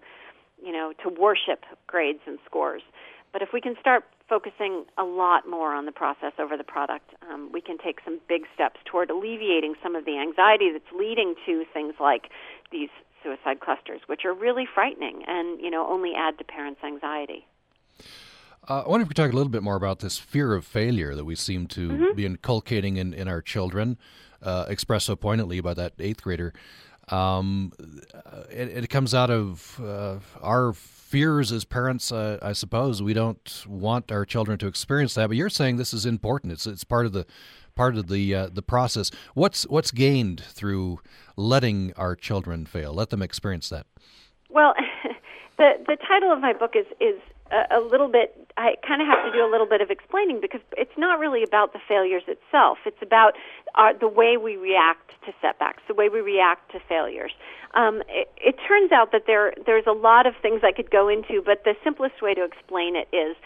[0.64, 2.82] you know, to worship grades and scores.
[3.32, 7.10] But if we can start focusing a lot more on the process over the product,
[7.30, 11.34] um, we can take some big steps toward alleviating some of the anxiety that's leading
[11.46, 12.28] to things like
[12.70, 12.90] these
[13.22, 17.46] suicide clusters, which are really frightening and you know only add to parents' anxiety.
[18.68, 20.64] Uh, I wonder if we could talk a little bit more about this fear of
[20.64, 22.14] failure that we seem to mm-hmm.
[22.14, 23.98] be inculcating in, in our children,
[24.40, 26.52] uh, expressed so poignantly by that eighth grader.
[27.08, 27.72] Um,
[28.50, 33.02] it, it, comes out of uh, our fears as parents, uh, I suppose.
[33.02, 36.52] We don't want our children to experience that, but you're saying this is important.
[36.52, 37.26] It's it's part of the
[37.74, 39.10] part of the uh, the process.
[39.34, 41.00] What's what's gained through
[41.36, 42.92] letting our children fail?
[42.94, 43.86] Let them experience that.
[44.48, 44.74] Well,
[45.58, 47.20] the the title of my book is is
[47.52, 48.48] a, little bit.
[48.56, 51.42] I kind of have to do a little bit of explaining because it's not really
[51.42, 52.78] about the failures itself.
[52.86, 53.34] It's about
[53.74, 57.32] our, the way we react to setbacks, the way we react to failures.
[57.74, 61.08] Um, it, it turns out that there there's a lot of things I could go
[61.08, 63.36] into, but the simplest way to explain it is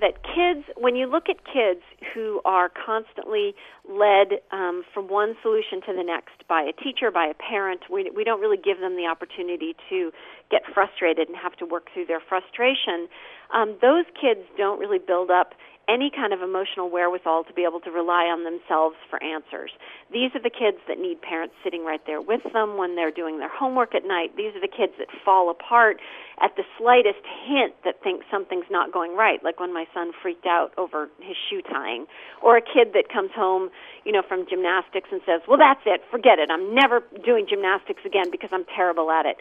[0.00, 1.80] that kids, when you look at kids
[2.14, 3.54] who are constantly
[3.88, 8.10] led um, from one solution to the next by a teacher, by a parent, we,
[8.14, 10.10] we don't really give them the opportunity to
[10.50, 13.08] get frustrated and have to work through their frustration.
[13.54, 15.54] Um, those kids don't really build up
[15.88, 19.70] any kind of emotional wherewithal to be able to rely on themselves for answers.
[20.12, 23.38] These are the kids that need parents sitting right there with them when they're doing
[23.38, 24.36] their homework at night.
[24.36, 26.00] These are the kids that fall apart
[26.42, 30.46] at the slightest hint that think something's not going right, like when my son freaked
[30.46, 32.06] out over his shoe tying,
[32.42, 33.70] or a kid that comes home,
[34.04, 36.02] you know, from gymnastics and says, "Well, that's it.
[36.10, 36.50] Forget it.
[36.50, 39.38] I'm never doing gymnastics again because I'm terrible at it."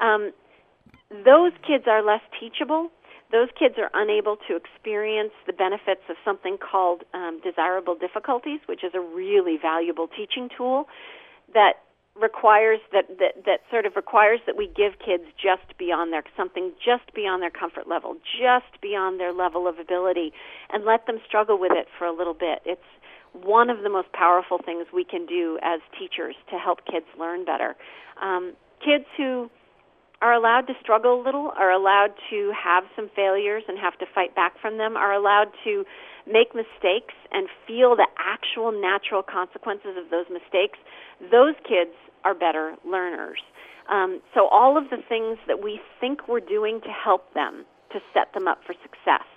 [0.00, 0.32] Um,
[1.24, 2.90] those kids are less teachable
[3.34, 8.84] those kids are unable to experience the benefits of something called um, desirable difficulties, which
[8.84, 10.86] is a really valuable teaching tool
[11.52, 11.82] that
[12.14, 16.70] requires that, that that sort of requires that we give kids just beyond their something
[16.78, 20.30] just beyond their comfort level, just beyond their level of ability,
[20.72, 22.62] and let them struggle with it for a little bit.
[22.64, 22.86] It's
[23.32, 27.44] one of the most powerful things we can do as teachers to help kids learn
[27.44, 27.74] better.
[28.22, 29.50] Um, kids who
[30.22, 34.06] are allowed to struggle a little, are allowed to have some failures and have to
[34.14, 35.84] fight back from them, are allowed to
[36.26, 40.78] make mistakes and feel the actual natural consequences of those mistakes,
[41.30, 41.92] those kids
[42.24, 43.40] are better learners.
[43.90, 48.00] Um, so, all of the things that we think we're doing to help them, to
[48.14, 49.28] set them up for success,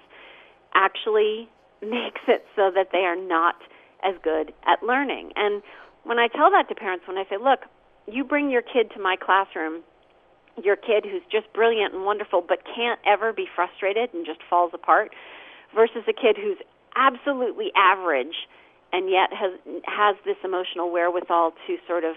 [0.73, 1.49] actually
[1.81, 3.55] makes it so that they are not
[4.03, 5.31] as good at learning.
[5.35, 5.61] And
[6.03, 7.67] when I tell that to parents, when I say, look,
[8.07, 9.83] you bring your kid to my classroom,
[10.63, 14.71] your kid who's just brilliant and wonderful but can't ever be frustrated and just falls
[14.73, 15.11] apart,
[15.75, 16.57] versus a kid who's
[16.95, 18.47] absolutely average
[18.93, 19.51] and yet has
[19.83, 22.15] has this emotional wherewithal to sort of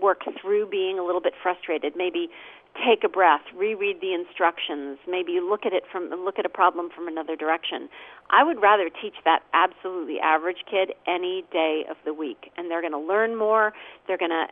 [0.00, 2.28] work through being a little bit frustrated, maybe
[2.86, 6.88] take a breath, reread the instructions, maybe look at it from look at a problem
[6.94, 7.88] from another direction.
[8.30, 12.80] I would rather teach that absolutely average kid any day of the week, and they're
[12.80, 13.72] going to learn more.
[14.06, 14.46] They're going to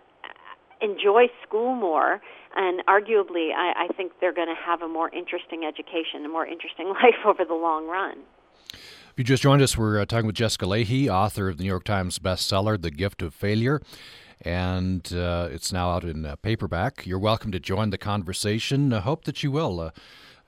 [0.80, 2.20] enjoy school more,
[2.56, 6.46] and arguably, I, I think they're going to have a more interesting education, a more
[6.46, 8.18] interesting life over the long run.
[8.72, 11.68] If you just joined us, we're uh, talking with Jessica Lahey, author of the New
[11.68, 13.80] York Times bestseller, The Gift of Failure
[14.42, 17.06] and uh, it's now out in uh, paperback.
[17.06, 18.92] You're welcome to join the conversation.
[18.92, 19.80] I hope that you will.
[19.80, 19.90] Uh,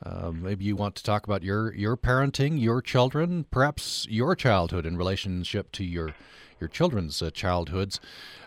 [0.02, 4.86] uh, maybe you want to talk about your your parenting, your children, perhaps your childhood
[4.86, 6.14] in relationship to your
[6.60, 8.00] your children's uh, childhoods.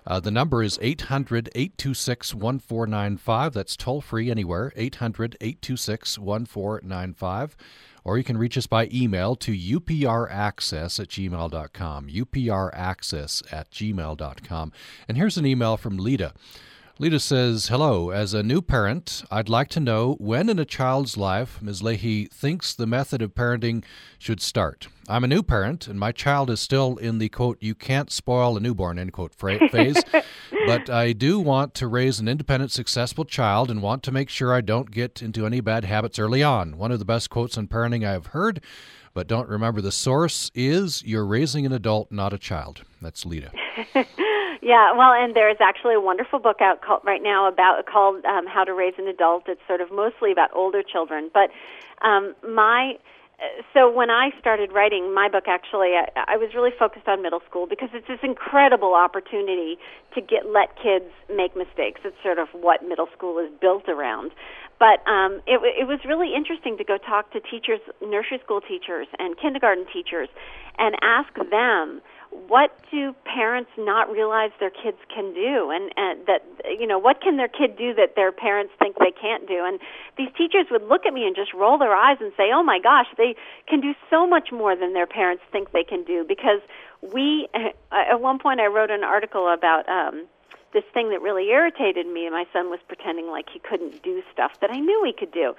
[0.06, 3.54] Uh, the number is 800 826 1495.
[3.54, 4.72] That's toll free anywhere.
[4.76, 7.56] 800 826 1495
[8.04, 12.08] or you can reach us by email to upraccess at gmail.com.
[12.08, 14.72] upraccess at gmail.com.
[15.08, 16.34] And here's an email from Lita.
[17.00, 18.12] Lita says, Hello.
[18.12, 21.82] As a new parent, I'd like to know when in a child's life Ms.
[21.82, 23.84] Lahey thinks the method of parenting
[24.20, 24.90] should start.
[25.10, 28.56] I'm a new parent, and my child is still in the quote, you can't spoil
[28.56, 29.34] a newborn, end quote,
[29.72, 30.04] phase.
[30.68, 34.54] but I do want to raise an independent, successful child and want to make sure
[34.54, 36.78] I don't get into any bad habits early on.
[36.78, 38.62] One of the best quotes on parenting I've heard,
[39.14, 42.84] but don't remember the source, is You're raising an adult, not a child.
[43.02, 43.52] That's Lita.
[44.64, 48.48] Yeah, well, and there's actually a wonderful book out called, right now about called um,
[48.48, 49.44] How to Raise an Adult.
[49.48, 51.50] It's sort of mostly about older children, but
[52.02, 52.94] um, my
[53.74, 57.42] so when I started writing my book, actually, I, I was really focused on middle
[57.50, 59.78] school because it's this incredible opportunity
[60.16, 62.02] to get let kids make mistakes.
[62.04, 64.32] It's sort of what middle school is built around.
[64.80, 69.08] But um, it, it was really interesting to go talk to teachers, nursery school teachers,
[69.20, 70.30] and kindergarten teachers,
[70.78, 72.02] and ask them
[72.48, 75.72] what do parents not realize their kids can do?
[75.72, 76.42] And, and that
[76.80, 79.64] you know what can their kid do that their parents think they can't do?
[79.66, 79.80] And
[80.18, 82.80] these teachers would look at me and just roll their eyes and say oh my
[82.80, 83.36] gosh they
[83.68, 86.26] can do so much more than their parents think they can do.
[86.28, 86.62] Because
[87.02, 87.48] we
[87.92, 90.28] at one point I wrote an article about um
[90.74, 92.28] this thing that really irritated me.
[92.30, 95.54] My son was pretending like he couldn't do stuff that I knew he could do.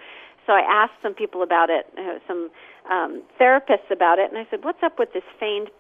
[0.45, 2.51] So I asked some people about it uh, some
[2.91, 5.71] um therapists about it and I said what's up with this feigned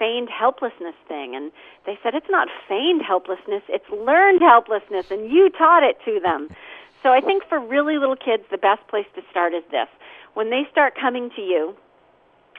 [0.00, 1.36] feigned helplessness thing.
[1.36, 1.52] And
[1.84, 3.62] they said it's not feigned helplessness.
[3.68, 6.48] It's learned helplessness and you taught it to them.
[7.02, 9.88] So i think for really little kids the best place to start is this.
[10.34, 11.76] When they start coming to you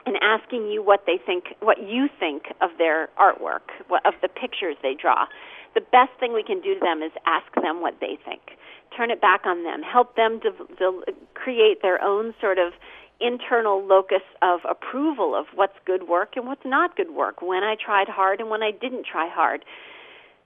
[0.06, 3.66] and asking you what they think what you think of their artwork
[4.04, 5.26] of the pictures they draw
[5.74, 8.58] the best thing we can do to them is ask them what they think.
[8.96, 9.82] Turn it back on them.
[9.82, 11.02] Help them to, to
[11.34, 12.74] create their own sort of
[13.22, 17.76] internal locus of approval of what's good work and what's not good work, when I
[17.76, 19.64] tried hard and when I didn't try hard.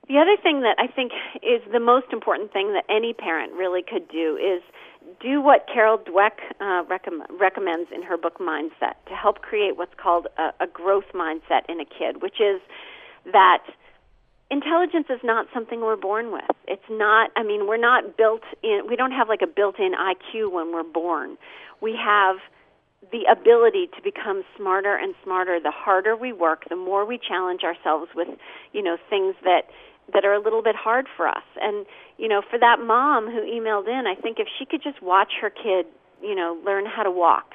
[0.07, 1.11] The other thing that I think
[1.43, 4.63] is the most important thing that any parent really could do is
[5.21, 6.83] do what Carol Dweck uh,
[7.39, 11.79] recommends in her book Mindset to help create what's called a, a growth mindset in
[11.79, 12.61] a kid, which is
[13.31, 13.63] that
[14.49, 16.55] intelligence is not something we're born with.
[16.67, 19.93] It's not, I mean, we're not built in, we don't have like a built in
[19.93, 21.37] IQ when we're born.
[21.81, 22.37] We have
[23.11, 27.61] the ability to become smarter and smarter the harder we work the more we challenge
[27.63, 28.27] ourselves with
[28.73, 29.69] you know things that
[30.13, 31.43] that are a little bit hard for us.
[31.61, 31.85] And
[32.17, 35.33] you know for that mom who emailed in i think if she could just watch
[35.41, 35.85] her kid
[36.21, 37.53] you know learn how to walk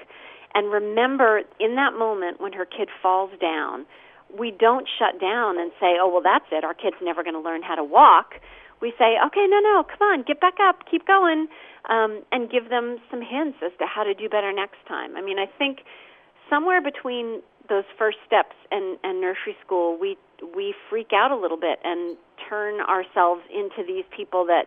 [0.54, 3.84] and remember in that moment when her kid falls down
[4.38, 6.64] we don't shut down and say oh well that's it.
[6.64, 8.34] Our kid's never going to learn how to walk
[8.82, 11.48] we say okay no no come on get back up keep going
[11.88, 15.16] um, and give them some hints as to how to do better next time.
[15.16, 15.80] I mean, I think
[16.48, 20.16] somewhere between those first steps and, and nursery school, we
[20.54, 22.16] we freak out a little bit and
[22.48, 24.66] turn ourselves into these people that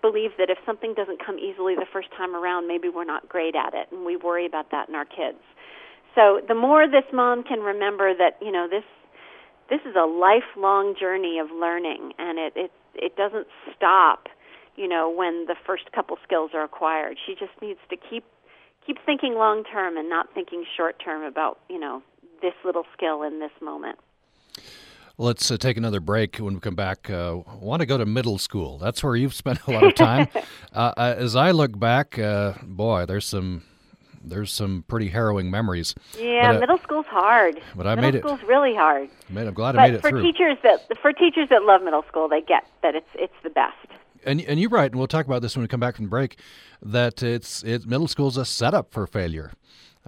[0.00, 3.54] believe that if something doesn't come easily the first time around, maybe we're not great
[3.54, 5.38] at it, and we worry about that in our kids.
[6.14, 8.84] So the more this mom can remember that you know this
[9.68, 14.28] this is a lifelong journey of learning, and it it it doesn't stop
[14.80, 17.18] you know, when the first couple skills are acquired.
[17.26, 18.24] She just needs to keep
[18.86, 22.02] keep thinking long term and not thinking short term about, you know,
[22.40, 23.98] this little skill in this moment.
[25.18, 26.38] Let's uh, take another break.
[26.38, 28.78] When we come back, uh, want to go to middle school.
[28.78, 30.28] That's where you've spent a lot of time.
[30.72, 33.64] uh, uh as I look back, uh, boy, there's some
[34.20, 35.94] there's some pretty harrowing memories.
[36.18, 37.60] Yeah, but, uh, middle school's hard.
[37.74, 38.34] But I middle made school's it.
[38.34, 39.08] Middle school's really hard.
[39.28, 40.22] Made, I'm glad but I made it for through.
[40.22, 43.76] teachers that for teachers that love middle school, they get that it's it's the best.
[44.24, 46.10] And and you're right, and we'll talk about this when we come back from the
[46.10, 46.38] break.
[46.82, 49.52] That it's it middle school's a setup for failure.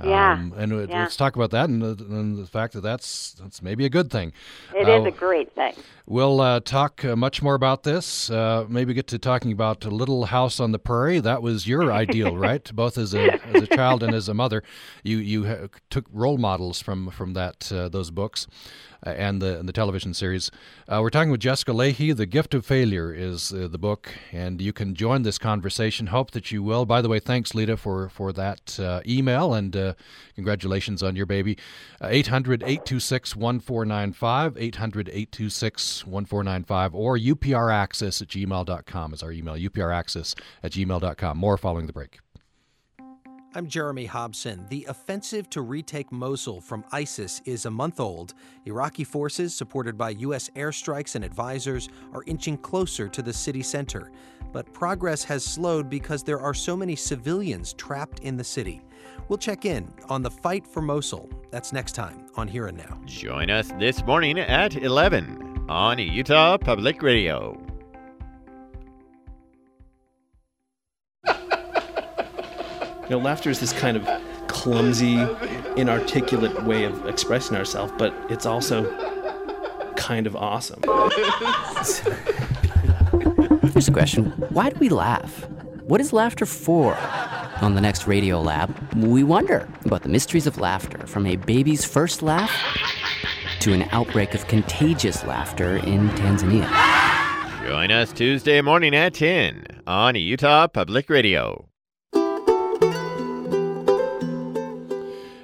[0.03, 0.33] Yeah.
[0.33, 1.03] Um, and yeah.
[1.03, 4.11] let's talk about that and the, and the, fact that that's that's maybe a good
[4.11, 4.33] thing.
[4.75, 5.75] It uh, is a great thing.
[6.07, 8.31] We'll uh, talk uh, much more about this.
[8.31, 11.21] Uh, maybe get to talking about Little House on the Prairie.
[11.21, 12.69] That was your ideal, right?
[12.75, 14.63] Both as a as a child and as a mother,
[15.03, 18.47] you you took role models from from that uh, those books.
[19.05, 20.51] Uh, and the and the television series.
[20.89, 22.15] Uh, we're talking with Jessica Lahey.
[22.17, 26.09] The Gift of Failure is uh, the book, and you can join this conversation.
[26.09, 26.87] Hope that you will.
[26.87, 29.97] By the way, thanks, Lita, for for that email, and
[30.35, 31.59] congratulations on your baby.
[32.01, 40.73] 800 826 1495, 800 826 1495, or upraccess at gmail.com is our email, upraccess at
[40.73, 41.39] gmail.com.
[41.39, 42.21] More following the break.
[43.55, 44.65] I'm Jeremy Hobson.
[44.71, 48.33] The offensive to retake Mosul from ISIS is a month old.
[48.65, 50.49] Iraqi forces, supported by U.S.
[50.57, 54.11] airstrikes and advisors, are inching closer to the city center.
[54.55, 58.81] But progress has slowed because there are so many civilians trapped in the city.
[59.29, 61.29] We'll check in on the fight for Mosul.
[61.51, 62.99] That's next time on Here and Now.
[63.05, 67.72] Join us this morning at 11 on Utah Public Radio.
[73.05, 74.09] You know, laughter is this kind of
[74.47, 75.19] clumsy,
[75.77, 78.85] inarticulate way of expressing ourselves, but it's also
[79.97, 80.81] kind of awesome.
[83.73, 85.49] Here's a question Why do we laugh?
[85.83, 86.97] What is laughter for?
[87.61, 91.85] On the next Radio Lab, we wonder about the mysteries of laughter from a baby's
[91.85, 92.51] first laugh
[93.61, 96.69] to an outbreak of contagious laughter in Tanzania.
[97.67, 101.72] Join us Tuesday morning at 10 on Utah Public Radio.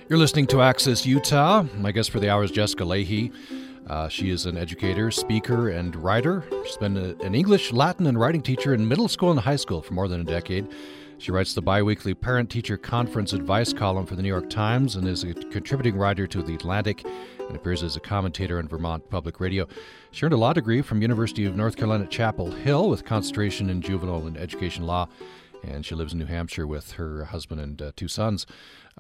[0.08, 1.64] You're listening to Access Utah.
[1.76, 3.30] My guest for the hour is Jessica Lahey.
[3.86, 6.44] Uh, she is an educator, speaker, and writer.
[6.64, 9.82] She's been a, an English, Latin, and writing teacher in middle school and high school
[9.82, 10.66] for more than a decade.
[11.18, 15.06] She writes the biweekly Parent Teacher Conference Advice column for the New York Times and
[15.06, 17.04] is a contributing writer to The Atlantic
[17.40, 19.68] and appears as a commentator on Vermont Public Radio.
[20.12, 23.82] She earned a law degree from University of North Carolina Chapel Hill with concentration in
[23.82, 25.06] juvenile and education law,
[25.62, 28.46] and she lives in New Hampshire with her husband and uh, two sons.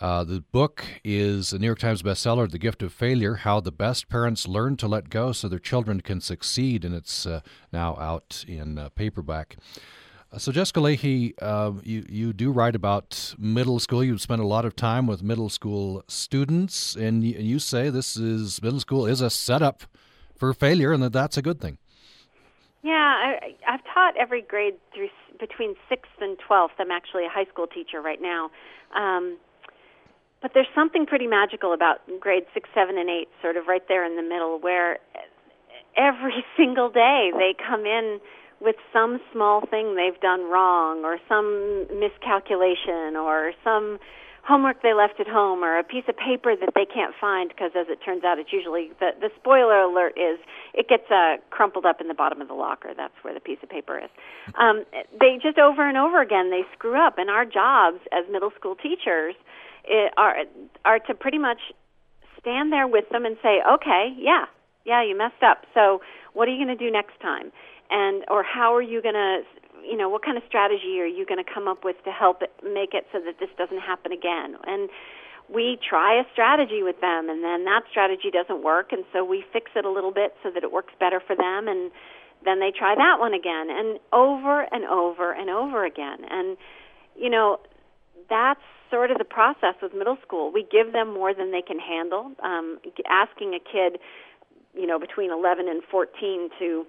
[0.00, 3.72] Uh, the book is a New York Times bestseller, The Gift of Failure How the
[3.72, 7.40] Best Parents Learn to Let Go So Their Children Can Succeed, and it's uh,
[7.72, 9.56] now out in uh, paperback.
[10.32, 14.04] Uh, so, Jessica Lahey, uh, you, you do write about middle school.
[14.04, 18.16] You've spent a lot of time with middle school students, and you, you say this
[18.16, 19.82] is middle school is a setup
[20.36, 21.78] for failure, and that that's a good thing.
[22.84, 25.08] Yeah, I, I've taught every grade through
[25.40, 26.74] between sixth and twelfth.
[26.78, 28.50] I'm actually a high school teacher right now.
[28.94, 29.38] Um,
[30.40, 34.04] but there's something pretty magical about grade six, seven, and eight, sort of right there
[34.04, 34.98] in the middle, where
[35.96, 38.20] every single day they come in
[38.60, 43.98] with some small thing they've done wrong, or some miscalculation, or some
[44.42, 47.72] homework they left at home, or a piece of paper that they can't find because,
[47.78, 50.38] as it turns out, it's usually the the spoiler alert is
[50.74, 52.90] it gets uh, crumpled up in the bottom of the locker.
[52.96, 54.10] That's where the piece of paper is.
[54.54, 54.84] Um,
[55.20, 58.74] they just over and over again they screw up, and our jobs as middle school
[58.74, 59.34] teachers
[59.88, 60.44] it, are
[60.84, 61.58] are to pretty much
[62.40, 64.44] stand there with them and say, okay, yeah,
[64.84, 65.64] yeah, you messed up.
[65.74, 66.00] So
[66.32, 67.50] what are you going to do next time?
[67.90, 69.40] And or how are you going to,
[69.82, 72.42] you know, what kind of strategy are you going to come up with to help
[72.42, 74.56] it, make it so that this doesn't happen again?
[74.64, 74.88] And
[75.52, 79.44] we try a strategy with them, and then that strategy doesn't work, and so we
[79.50, 81.90] fix it a little bit so that it works better for them, and
[82.44, 86.18] then they try that one again, and over and over and over again.
[86.30, 86.58] And
[87.16, 87.58] you know,
[88.28, 88.60] that's
[88.90, 90.52] sort of the process with middle school.
[90.52, 92.32] We give them more than they can handle.
[92.42, 92.78] Um,
[93.08, 94.00] asking a kid,
[94.74, 96.86] you know, between 11 and 14 to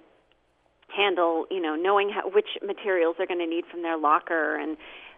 [0.94, 4.76] handle, you know, knowing how, which materials they're going to need from their locker and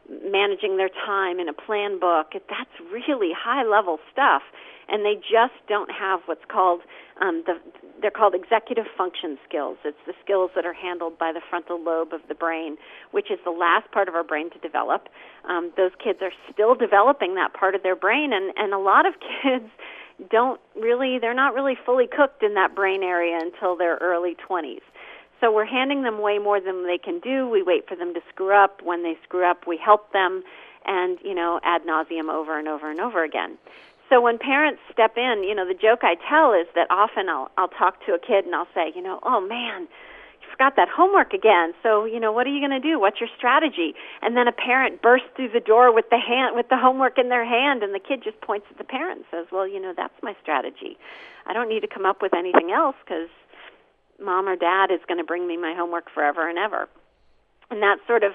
[0.09, 2.33] managing their time in a plan book.
[2.33, 4.43] That's really high level stuff,
[4.89, 6.81] and they just don't have what's called
[7.21, 7.55] um, the
[8.01, 9.79] they're called executive function skills.
[9.85, 12.77] It's the skills that are handled by the frontal lobe of the brain,
[13.13, 15.09] which is the last part of our brain to develop.
[15.49, 19.07] Um, those kids are still developing that part of their brain, and and a lot
[19.07, 19.71] of kids
[20.31, 24.83] don't really they're not really fully cooked in that brain area until their early 20s.
[25.43, 27.49] So we're handing them way more than they can do.
[27.49, 28.81] We wait for them to screw up.
[28.81, 30.45] When they screw up, we help them,
[30.87, 33.59] and you know, ad nauseum over and over and over again.
[34.09, 37.51] So when parents step in, you know, the joke I tell is that often I'll
[37.59, 39.89] I'll talk to a kid and I'll say, you know, oh man,
[40.41, 41.75] you forgot that homework again.
[41.83, 43.01] So, you know, what are you going to do?
[43.01, 43.97] What's your strategy?
[44.21, 47.31] And then a parent bursts through the door with the hand with the homework in
[47.31, 49.93] their hand and the kid just points at the parent and says, "Well, you know,
[49.97, 50.99] that's my strategy.
[51.47, 53.29] I don't need to come up with anything else cuz
[54.23, 56.89] mom or dad is going to bring me my homework forever and ever."
[57.71, 58.33] And that sort of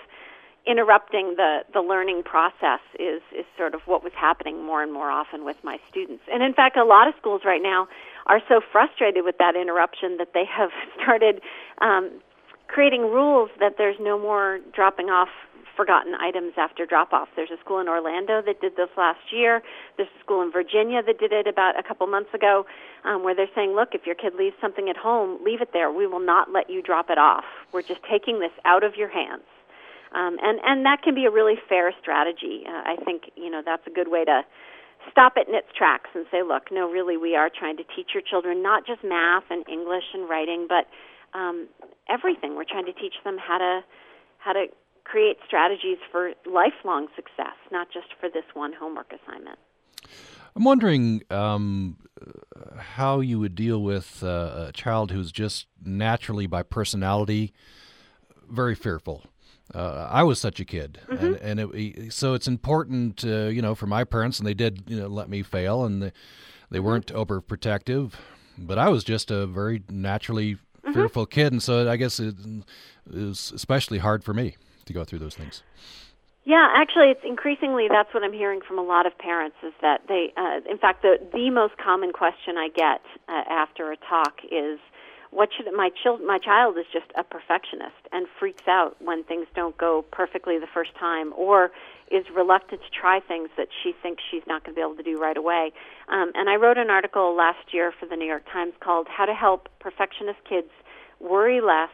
[0.68, 5.10] interrupting the the learning process is is sort of what was happening more and more
[5.10, 6.24] often with my students.
[6.32, 7.88] And in fact, a lot of schools right now
[8.26, 10.70] are so frustrated with that interruption that they have
[11.02, 11.42] started
[11.80, 12.12] um,
[12.68, 15.30] creating rules that there's no more dropping off
[15.78, 17.30] forgotten items after drop off.
[17.36, 19.62] There's a school in Orlando that did this last year.
[19.96, 22.66] There's a school in Virginia that did it about a couple months ago,
[23.06, 25.92] um, where they're saying, look, if your kid leaves something at home, leave it there.
[25.92, 27.46] We will not let you drop it off.
[27.72, 29.46] We're just taking this out of your hands.
[30.16, 32.64] Um, and and that can be a really fair strategy.
[32.66, 34.42] Uh, I think you know that's a good way to
[35.12, 38.12] stop it in its tracks and say, look, no, really, we are trying to teach
[38.14, 40.88] your children not just math and English and writing, but
[41.38, 41.68] um,
[42.10, 42.56] everything.
[42.56, 43.82] We're trying to teach them how to
[44.40, 44.68] how to
[45.10, 49.58] create strategies for lifelong success, not just for this one homework assignment.
[50.56, 51.98] I'm wondering um,
[52.78, 57.54] how you would deal with uh, a child who's just naturally, by personality,
[58.50, 59.24] very fearful.
[59.74, 61.26] Uh, I was such a kid, mm-hmm.
[61.26, 64.84] and, and it, so it's important, uh, you know, for my parents, and they did,
[64.88, 66.12] you know, let me fail, and they,
[66.70, 66.88] they mm-hmm.
[66.88, 68.14] weren't overprotective,
[68.58, 70.94] but I was just a very naturally mm-hmm.
[70.94, 72.36] fearful kid, and so I guess it
[73.12, 74.56] is especially hard for me
[74.88, 75.64] to go through those things.
[76.44, 80.08] Yeah, actually, it's increasingly that's what I'm hearing from a lot of parents is that
[80.08, 84.40] they, uh, in fact, the the most common question I get uh, after a talk
[84.50, 84.80] is
[85.32, 89.48] what should my child my child is just a perfectionist and freaks out when things
[89.56, 91.72] don't go perfectly the first time or
[92.10, 95.04] is reluctant to try things that she thinks she's not going to be able to
[95.04, 95.72] do right away
[96.08, 99.26] um, and i wrote an article last year for the new york times called how
[99.26, 100.70] to help perfectionist kids
[101.20, 101.90] worry less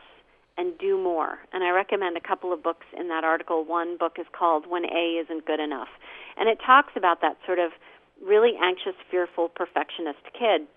[0.58, 1.40] and do more.
[1.52, 3.66] And i recommend a couple of books in that article.
[3.66, 5.90] One book is called when a isn't good enough.
[6.38, 7.72] And it talks about that sort of
[8.24, 10.68] really anxious fearful perfectionist kid.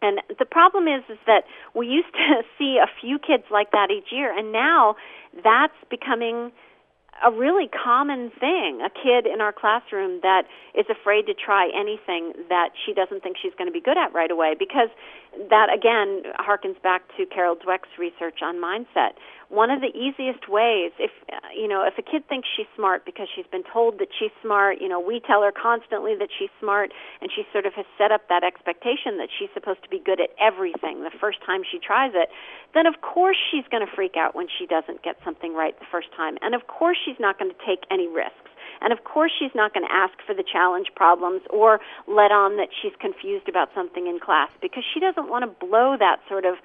[0.00, 1.44] And the problem is is that
[1.74, 4.96] we used to see a few kids like that each year and now
[5.42, 6.52] that's becoming
[7.24, 8.80] a really common thing.
[8.84, 10.44] A kid in our classroom that
[10.74, 14.12] is afraid to try anything that she doesn't think she's going to be good at
[14.12, 14.88] right away because
[15.48, 19.16] that again harkens back to Carol Dweck's research on mindset.
[19.48, 21.10] One of the easiest ways if
[21.56, 24.80] you know if a kid thinks she's smart because she's been told that she's smart,
[24.80, 28.12] you know, we tell her constantly that she's smart and she sort of has set
[28.12, 31.78] up that expectation that she's supposed to be good at everything the first time she
[31.78, 32.28] tries it,
[32.74, 35.88] then of course she's going to freak out when she doesn't get something right the
[35.90, 36.36] first time.
[36.42, 38.51] And of course she's not going to take any risks.
[38.80, 42.56] And of course, she's not going to ask for the challenge problems or let on
[42.56, 46.44] that she's confused about something in class because she doesn't want to blow that sort
[46.44, 46.56] of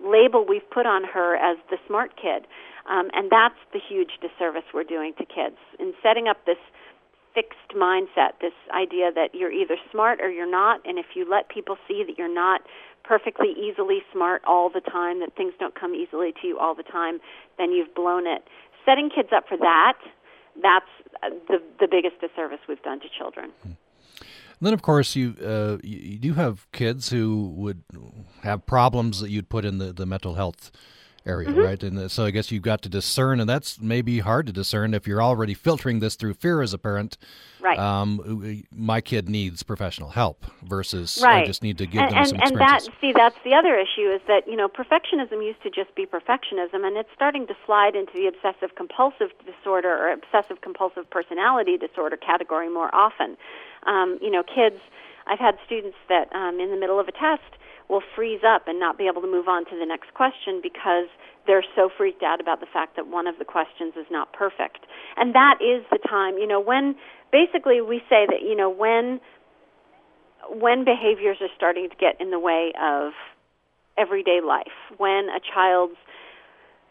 [0.00, 2.46] label we've put on her as the smart kid.
[2.90, 6.58] Um, and that's the huge disservice we're doing to kids in setting up this
[7.34, 10.80] fixed mindset, this idea that you're either smart or you're not.
[10.84, 12.60] And if you let people see that you're not
[13.02, 16.84] perfectly easily smart all the time, that things don't come easily to you all the
[16.84, 17.20] time,
[17.58, 18.44] then you've blown it.
[18.84, 19.98] Setting kids up for that,
[20.62, 20.86] that's
[21.48, 23.52] the the biggest disservice we've done to children.
[23.62, 27.82] And then, of course, you uh, you do have kids who would
[28.42, 30.70] have problems that you'd put in the, the mental health
[31.26, 31.60] area, mm-hmm.
[31.60, 31.82] right?
[31.82, 34.94] And uh, so I guess you've got to discern, and that's maybe hard to discern
[34.94, 37.16] if you're already filtering this through fear as a parent.
[37.60, 37.78] Right.
[37.78, 41.44] Um, my kid needs professional help versus right.
[41.44, 42.88] I just need to give and, them and, some experiences.
[42.88, 45.94] And that, see, that's the other issue is that you know perfectionism used to just
[45.94, 51.08] be perfectionism, and it's starting to slide into the obsessive compulsive disorder or obsessive compulsive
[51.08, 53.36] personality disorder category more often.
[53.86, 54.80] Um, you know, kids.
[55.26, 57.56] I've had students that um, in the middle of a test
[57.88, 61.08] will freeze up and not be able to move on to the next question because
[61.46, 64.86] they're so freaked out about the fact that one of the questions is not perfect.
[65.16, 66.96] And that is the time, you know, when
[67.30, 69.20] basically we say that, you know, when
[70.50, 73.12] when behaviors are starting to get in the way of
[73.96, 75.96] everyday life, when a child's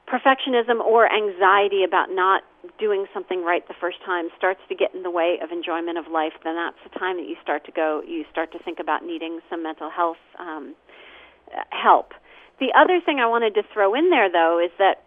[0.08, 2.43] perfectionism or anxiety about not
[2.80, 6.08] doing something right the first time starts to get in the way of enjoyment of
[6.12, 9.04] life, then that's the time that you start to go, you start to think about
[9.04, 10.76] needing some mental health um,
[11.70, 12.14] help.
[12.60, 15.03] The other thing I wanted to throw in there, though, is that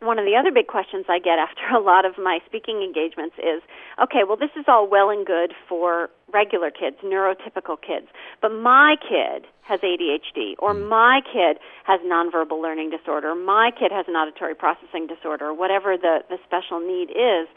[0.00, 3.36] one of the other big questions I get after a lot of my speaking engagements
[3.38, 3.62] is
[4.02, 8.06] okay, well, this is all well and good for regular kids, neurotypical kids,
[8.42, 10.88] but my kid has ADHD, or hmm.
[10.88, 15.96] my kid has nonverbal learning disorder, or my kid has an auditory processing disorder, whatever
[15.96, 17.48] the, the special need is.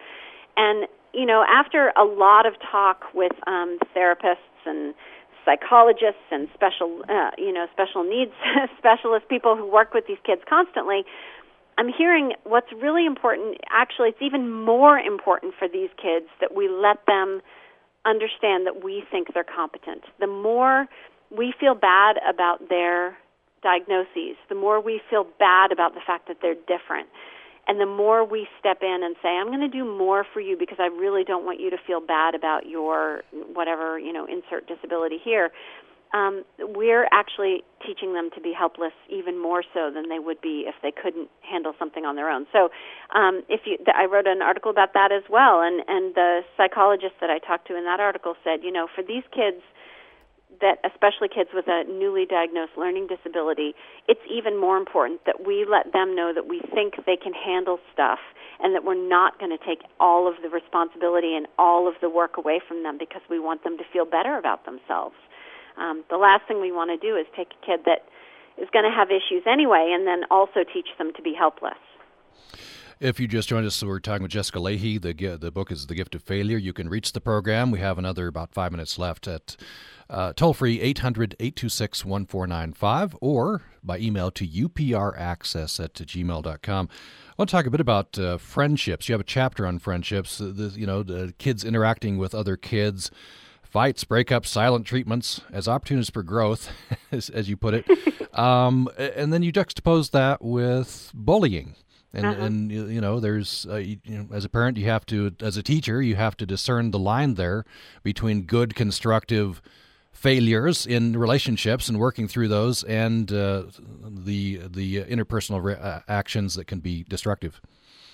[0.55, 4.93] And, you know, after a lot of talk with um, therapists and
[5.43, 8.31] psychologists and special, uh, you know, special needs
[8.77, 11.05] specialists, people who work with these kids constantly,
[11.77, 13.57] I'm hearing what's really important.
[13.69, 17.41] Actually, it's even more important for these kids that we let them
[18.05, 20.03] understand that we think they're competent.
[20.19, 20.87] The more
[21.29, 23.17] we feel bad about their
[23.61, 27.09] diagnoses, the more we feel bad about the fact that they're different.
[27.67, 30.55] And the more we step in and say, I'm going to do more for you
[30.57, 33.23] because I really don't want you to feel bad about your
[33.53, 35.51] whatever, you know, insert disability here,
[36.13, 40.65] um, we're actually teaching them to be helpless even more so than they would be
[40.67, 42.47] if they couldn't handle something on their own.
[42.51, 42.69] So,
[43.15, 47.15] um, if you, I wrote an article about that as well, and and the psychologist
[47.21, 49.61] that I talked to in that article said, you know, for these kids
[50.61, 53.75] that especially kids with a newly diagnosed learning disability,
[54.07, 57.79] it's even more important that we let them know that we think they can handle
[57.93, 58.19] stuff
[58.59, 62.09] and that we're not going to take all of the responsibility and all of the
[62.09, 65.15] work away from them because we want them to feel better about themselves.
[65.77, 68.05] Um, the last thing we want to do is take a kid that
[68.57, 71.77] is going to have issues anyway and then also teach them to be helpless.
[72.99, 74.99] If you just joined us, we're talking with Jessica Lahey.
[74.99, 76.57] The, the book is The Gift of Failure.
[76.57, 77.69] You can reach the program.
[77.69, 79.55] We have another about five minutes left at
[80.09, 86.89] uh, toll free 800 826 1495 or by email to upraccess at gmail.com.
[86.89, 89.07] I want to talk a bit about uh, friendships.
[89.07, 92.57] You have a chapter on friendships, uh, the, you know, the kids interacting with other
[92.57, 93.11] kids
[93.69, 96.71] fights, breakups, silent treatments as opportunities for growth,
[97.11, 97.85] as, as you put it.
[98.37, 101.75] um, and then you juxtapose that with bullying
[102.13, 102.43] and uh-huh.
[102.43, 105.57] and you know there's uh, you, you, know, as a parent you have to as
[105.57, 107.65] a teacher you have to discern the line there
[108.03, 109.61] between good constructive
[110.11, 113.63] failures in relationships and working through those and uh,
[114.03, 117.61] the the interpersonal re- uh, actions that can be destructive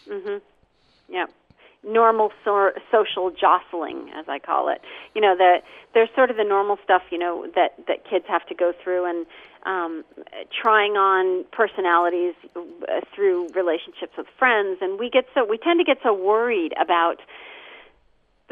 [0.10, 0.53] mhm yeah
[1.84, 4.82] normal so- social jostling as i call it.
[5.14, 5.64] You know that
[5.94, 9.06] there's sort of the normal stuff you know that that kids have to go through
[9.06, 9.26] and
[9.66, 10.04] um,
[10.52, 15.86] trying on personalities uh, through relationships with friends, and we get so we tend to
[15.86, 17.22] get so worried about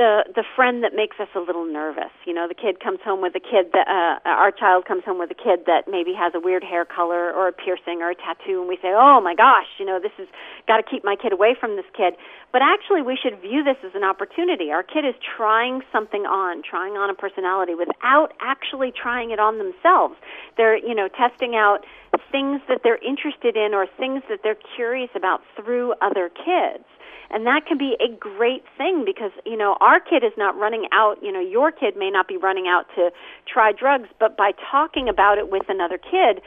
[0.02, 2.10] the the friend that makes us a little nervous.
[2.26, 5.20] You know, the kid comes home with a kid that uh, our child comes home
[5.22, 8.16] with a kid that maybe has a weird hair color or a piercing or a
[8.18, 10.26] tattoo, and we say, "Oh my gosh, you know, this is
[10.66, 12.18] got to keep my kid away from this kid."
[12.52, 14.72] But actually, we should view this as an opportunity.
[14.74, 19.62] Our kid is trying something on, trying on a personality without actually trying it on
[19.62, 20.16] themselves.
[20.58, 21.86] They're, you know, testing out
[22.32, 26.84] things that they're interested in or things that they're curious about through other kids
[27.32, 30.88] and that can be a great thing because you know our kid is not running
[30.92, 33.12] out you know your kid may not be running out to
[33.52, 36.42] try drugs but by talking about it with another kid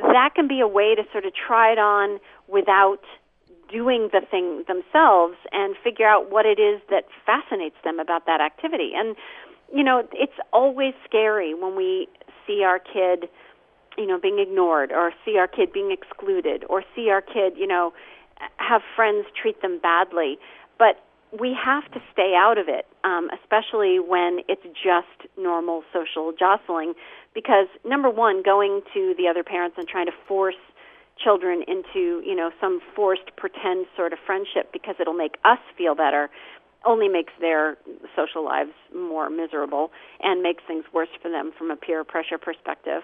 [0.00, 2.18] that can be a way to sort of try it on
[2.48, 3.00] without
[3.70, 8.40] doing the thing themselves and figure out what it is that fascinates them about that
[8.40, 8.92] activity.
[8.94, 9.16] And
[9.72, 12.06] you know it's always scary when we
[12.46, 13.28] see our kid
[13.96, 17.66] you know being ignored or see our kid being excluded or see our kid you
[17.66, 17.92] know
[18.56, 20.38] have friends treat them badly,
[20.78, 21.02] but
[21.38, 26.94] we have to stay out of it, um, especially when it's just normal social jostling.
[27.34, 30.56] Because number one, going to the other parents and trying to force
[31.22, 35.94] children into you know some forced pretend sort of friendship because it'll make us feel
[35.94, 36.30] better
[36.84, 37.76] only makes their
[38.16, 43.02] social lives more miserable and makes things worse for them from a peer pressure perspective.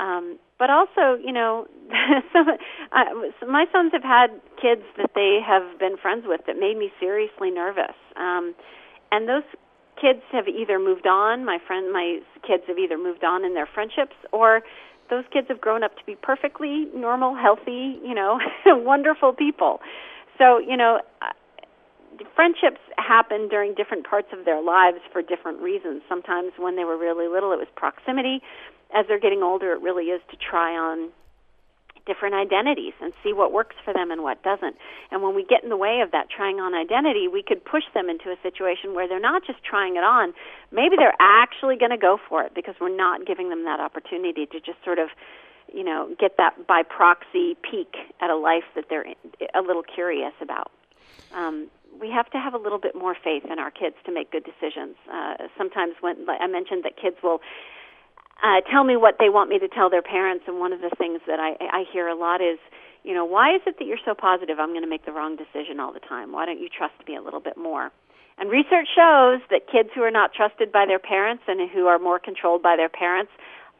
[0.00, 1.66] Um, but also, you know,
[2.32, 2.48] some,
[2.92, 4.28] uh, my sons have had
[4.60, 7.94] kids that they have been friends with that made me seriously nervous.
[8.16, 8.54] Um,
[9.12, 9.44] and those
[10.00, 11.44] kids have either moved on.
[11.44, 14.62] My friend, my kids have either moved on in their friendships, or
[15.10, 19.80] those kids have grown up to be perfectly normal, healthy, you know, wonderful people.
[20.38, 26.00] So, you know, uh, friendships happen during different parts of their lives for different reasons.
[26.08, 28.40] Sometimes when they were really little, it was proximity
[28.94, 31.10] as they're getting older, it really is to try on
[32.06, 34.76] different identities and see what works for them and what doesn't.
[35.10, 37.84] And when we get in the way of that trying on identity, we could push
[37.94, 40.32] them into a situation where they're not just trying it on,
[40.72, 44.46] maybe they're actually going to go for it because we're not giving them that opportunity
[44.46, 45.08] to just sort of
[45.72, 49.06] you know get that by proxy peek at a life that they're
[49.54, 50.72] a little curious about
[51.34, 51.70] um,
[52.00, 54.44] we have to have a little bit more faith in our kids to make good
[54.44, 54.96] decisions.
[55.12, 57.40] Uh, sometimes, when like I mentioned that kids will
[58.42, 60.44] uh, tell me what they want me to tell their parents.
[60.46, 62.58] And one of the things that I, I hear a lot is,
[63.04, 65.36] you know, why is it that you're so positive I'm going to make the wrong
[65.36, 66.32] decision all the time?
[66.32, 67.90] Why don't you trust me a little bit more?
[68.38, 71.98] And research shows that kids who are not trusted by their parents and who are
[71.98, 73.32] more controlled by their parents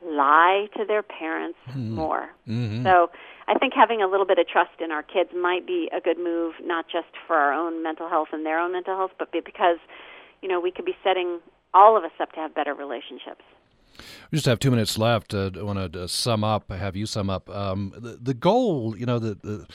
[0.04, 1.94] lie to their parents mm-hmm.
[1.94, 2.28] more.
[2.48, 2.84] Mm-hmm.
[2.84, 3.10] So
[3.48, 6.18] I think having a little bit of trust in our kids might be a good
[6.18, 9.78] move, not just for our own mental health and their own mental health, but because,
[10.42, 11.40] you know, we could be setting
[11.72, 13.44] all of us up to have better relationships.
[14.30, 15.34] We just have two minutes left.
[15.34, 17.50] Uh, I want to uh, sum up, have you sum up.
[17.50, 19.66] Um, the, the goal, you know, the, the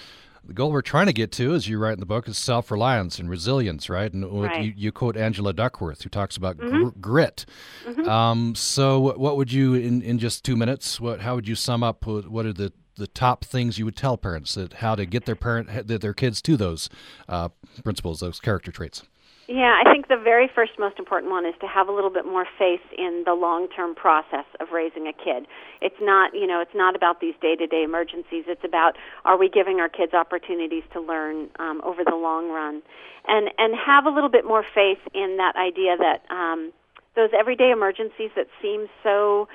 [0.48, 2.70] the goal we're trying to get to, as you write in the book, is self
[2.70, 4.12] reliance and resilience, right?
[4.12, 4.64] And right.
[4.64, 6.84] You, you, quote Angela Duckworth, who talks about mm-hmm.
[6.84, 7.46] gr- grit.
[7.86, 8.08] Mm-hmm.
[8.08, 11.84] Um, so, what would you, in, in just two minutes, what how would you sum
[11.84, 12.06] up?
[12.06, 15.36] What are the the top things you would tell parents that how to get their
[15.36, 16.90] parent their kids to those
[17.28, 17.50] uh,
[17.84, 19.04] principles, those character traits?
[19.48, 22.26] Yeah, I think the very first most important one is to have a little bit
[22.26, 25.46] more faith in the long-term process of raising a kid.
[25.82, 28.46] It's not, you know, it's not about these day-to-day emergencies.
[28.48, 32.82] It's about are we giving our kids opportunities to learn um, over the long run,
[33.28, 36.74] and and have a little bit more faith in that idea that um,
[37.16, 39.48] those everyday emergencies that seem so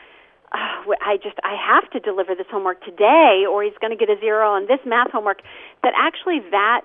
[0.52, 4.08] uh, I just I have to deliver this homework today or he's going to get
[4.08, 5.42] a zero on this math homework
[5.82, 6.82] that actually that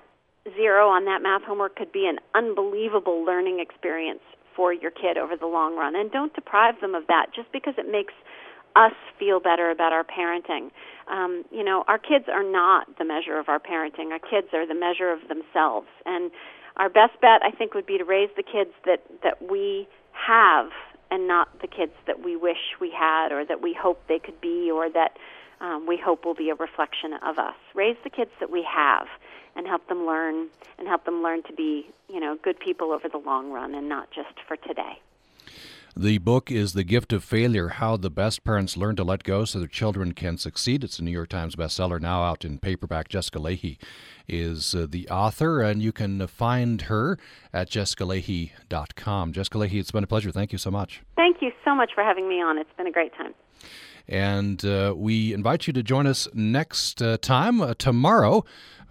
[0.54, 4.20] zero on that math homework could be an unbelievable learning experience
[4.54, 5.94] for your kid over the long run.
[5.96, 8.14] And don't deprive them of that just because it makes
[8.74, 10.70] us feel better about our parenting.
[11.08, 14.10] Um, you know, our kids are not the measure of our parenting.
[14.10, 15.88] Our kids are the measure of themselves.
[16.04, 16.30] And
[16.76, 20.70] our best bet, I think, would be to raise the kids that, that we have
[21.10, 24.40] and not the kids that we wish we had or that we hope they could
[24.40, 25.16] be or that
[25.60, 27.54] um, we hope will be a reflection of us.
[27.74, 29.06] Raise the kids that we have
[29.54, 30.48] and help them learn
[30.78, 33.88] and help them learn to be, you know, good people over the long run and
[33.88, 35.00] not just for today.
[35.98, 39.46] The book is The Gift of Failure How the Best Parents Learn to Let Go
[39.46, 40.84] So Their Children Can Succeed.
[40.84, 43.08] It's a New York Times bestseller now out in paperback.
[43.08, 43.78] Jessica Lahey
[44.28, 47.16] is uh, the author, and you can find her
[47.50, 49.32] at jessicalahey.com.
[49.32, 50.30] Jessica Lahey, it's been a pleasure.
[50.30, 51.00] Thank you so much.
[51.16, 52.58] Thank you so much for having me on.
[52.58, 53.32] It's been a great time.
[54.08, 58.44] And uh, we invite you to join us next uh, time, uh, tomorrow.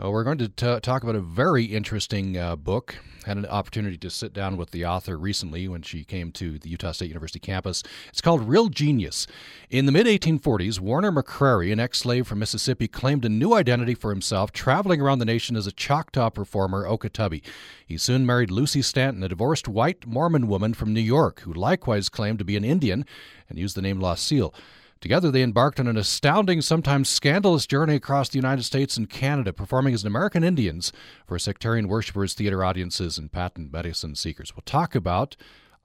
[0.04, 2.98] Uh, we're going to t- talk about a very interesting uh, book.
[3.26, 6.70] Had an opportunity to sit down with the author recently when she came to the
[6.70, 7.82] Utah State University campus.
[8.10, 9.26] It's called Real Genius.
[9.70, 13.96] In the mid 1840s, Warner McCary, an ex slave from Mississippi, claimed a new identity
[13.96, 17.42] for himself, traveling around the nation as a Choctaw performer, Okah Tubbee.
[17.86, 22.10] He soon married Lucy Stanton, a divorced white Mormon woman from New York, who likewise
[22.10, 23.06] claimed to be an Indian
[23.48, 24.54] and used the name Laah Ceil.
[25.02, 29.54] Together, they embarked on an astounding, sometimes scandalous journey across the United States and Canada,
[29.54, 30.92] performing as American Indians
[31.28, 34.56] for sectarian worshippers, theater audiences, and patent medicine seekers.
[34.56, 35.36] We'll talk about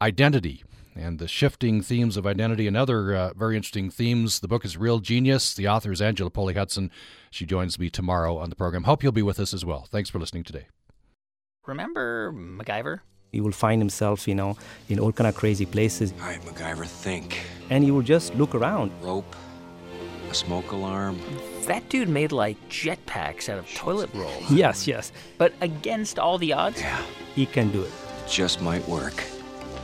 [0.01, 4.41] identity and the shifting themes of identity and other uh, very interesting themes.
[4.41, 5.55] The book is Real Genius.
[5.55, 6.91] The author is Angela Pulley Hudson.
[7.31, 8.85] She joins me tomorrow on the program.
[8.85, 9.87] Hope you'll be with us as well.
[9.91, 10.67] Thanks for listening today.
[11.67, 13.01] Remember MacGyver?
[13.33, 14.57] He will find himself, you know,
[14.89, 16.13] in all kind of crazy places.
[16.21, 17.41] All right, MacGyver, think.
[17.71, 18.91] And he will just look around.
[19.03, 19.37] Rope,
[20.31, 21.19] a smoke alarm.
[21.67, 24.45] That dude made like jetpacks out of toilet rolls.
[24.51, 25.13] Yes, yes.
[25.39, 27.01] But against all the odds, Yeah,
[27.35, 27.93] He can do it.
[28.27, 29.23] It just might work.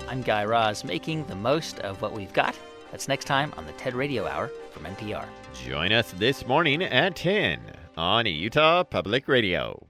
[0.08, 2.56] I'm Guy Raz, making the most of what we've got.
[2.90, 5.26] That's next time on the TED Radio Hour from NPR.
[5.64, 7.60] Join us this morning at 10
[7.96, 9.86] on Utah Public Radio.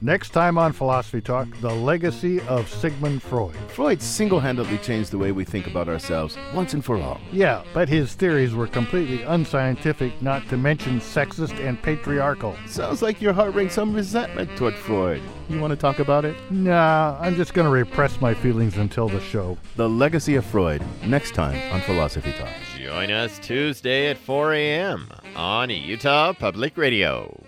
[0.00, 3.56] Next time on Philosophy Talk, the legacy of Sigmund Freud.
[3.70, 7.20] Freud single handedly changed the way we think about ourselves once and for all.
[7.32, 12.56] Yeah, but his theories were completely unscientific, not to mention sexist and patriarchal.
[12.66, 15.20] Sounds like you're harboring some resentment toward Freud.
[15.48, 16.36] You want to talk about it?
[16.48, 19.58] Nah, I'm just going to repress my feelings until the show.
[19.74, 22.50] The legacy of Freud, next time on Philosophy Talk.
[22.76, 25.08] Join us Tuesday at 4 a.m.
[25.34, 27.47] on Utah Public Radio.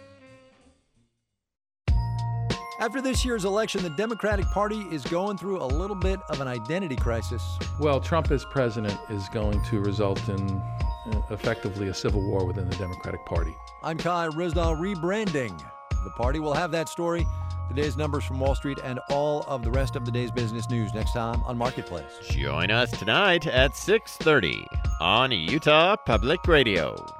[2.81, 6.49] After this year's election, the Democratic Party is going through a little bit of an
[6.49, 7.59] identity crisis.
[7.79, 12.71] Well, Trump as president is going to result in uh, effectively a civil war within
[12.71, 13.55] the Democratic Party.
[13.83, 15.63] I'm Kai Ryssdal rebranding.
[16.05, 17.27] The party will have that story,
[17.69, 20.95] today's numbers from Wall Street, and all of the rest of the day's business news
[20.95, 22.11] next time on Marketplace.
[22.31, 24.67] Join us tonight at 6:30
[25.03, 27.20] on Utah Public Radio.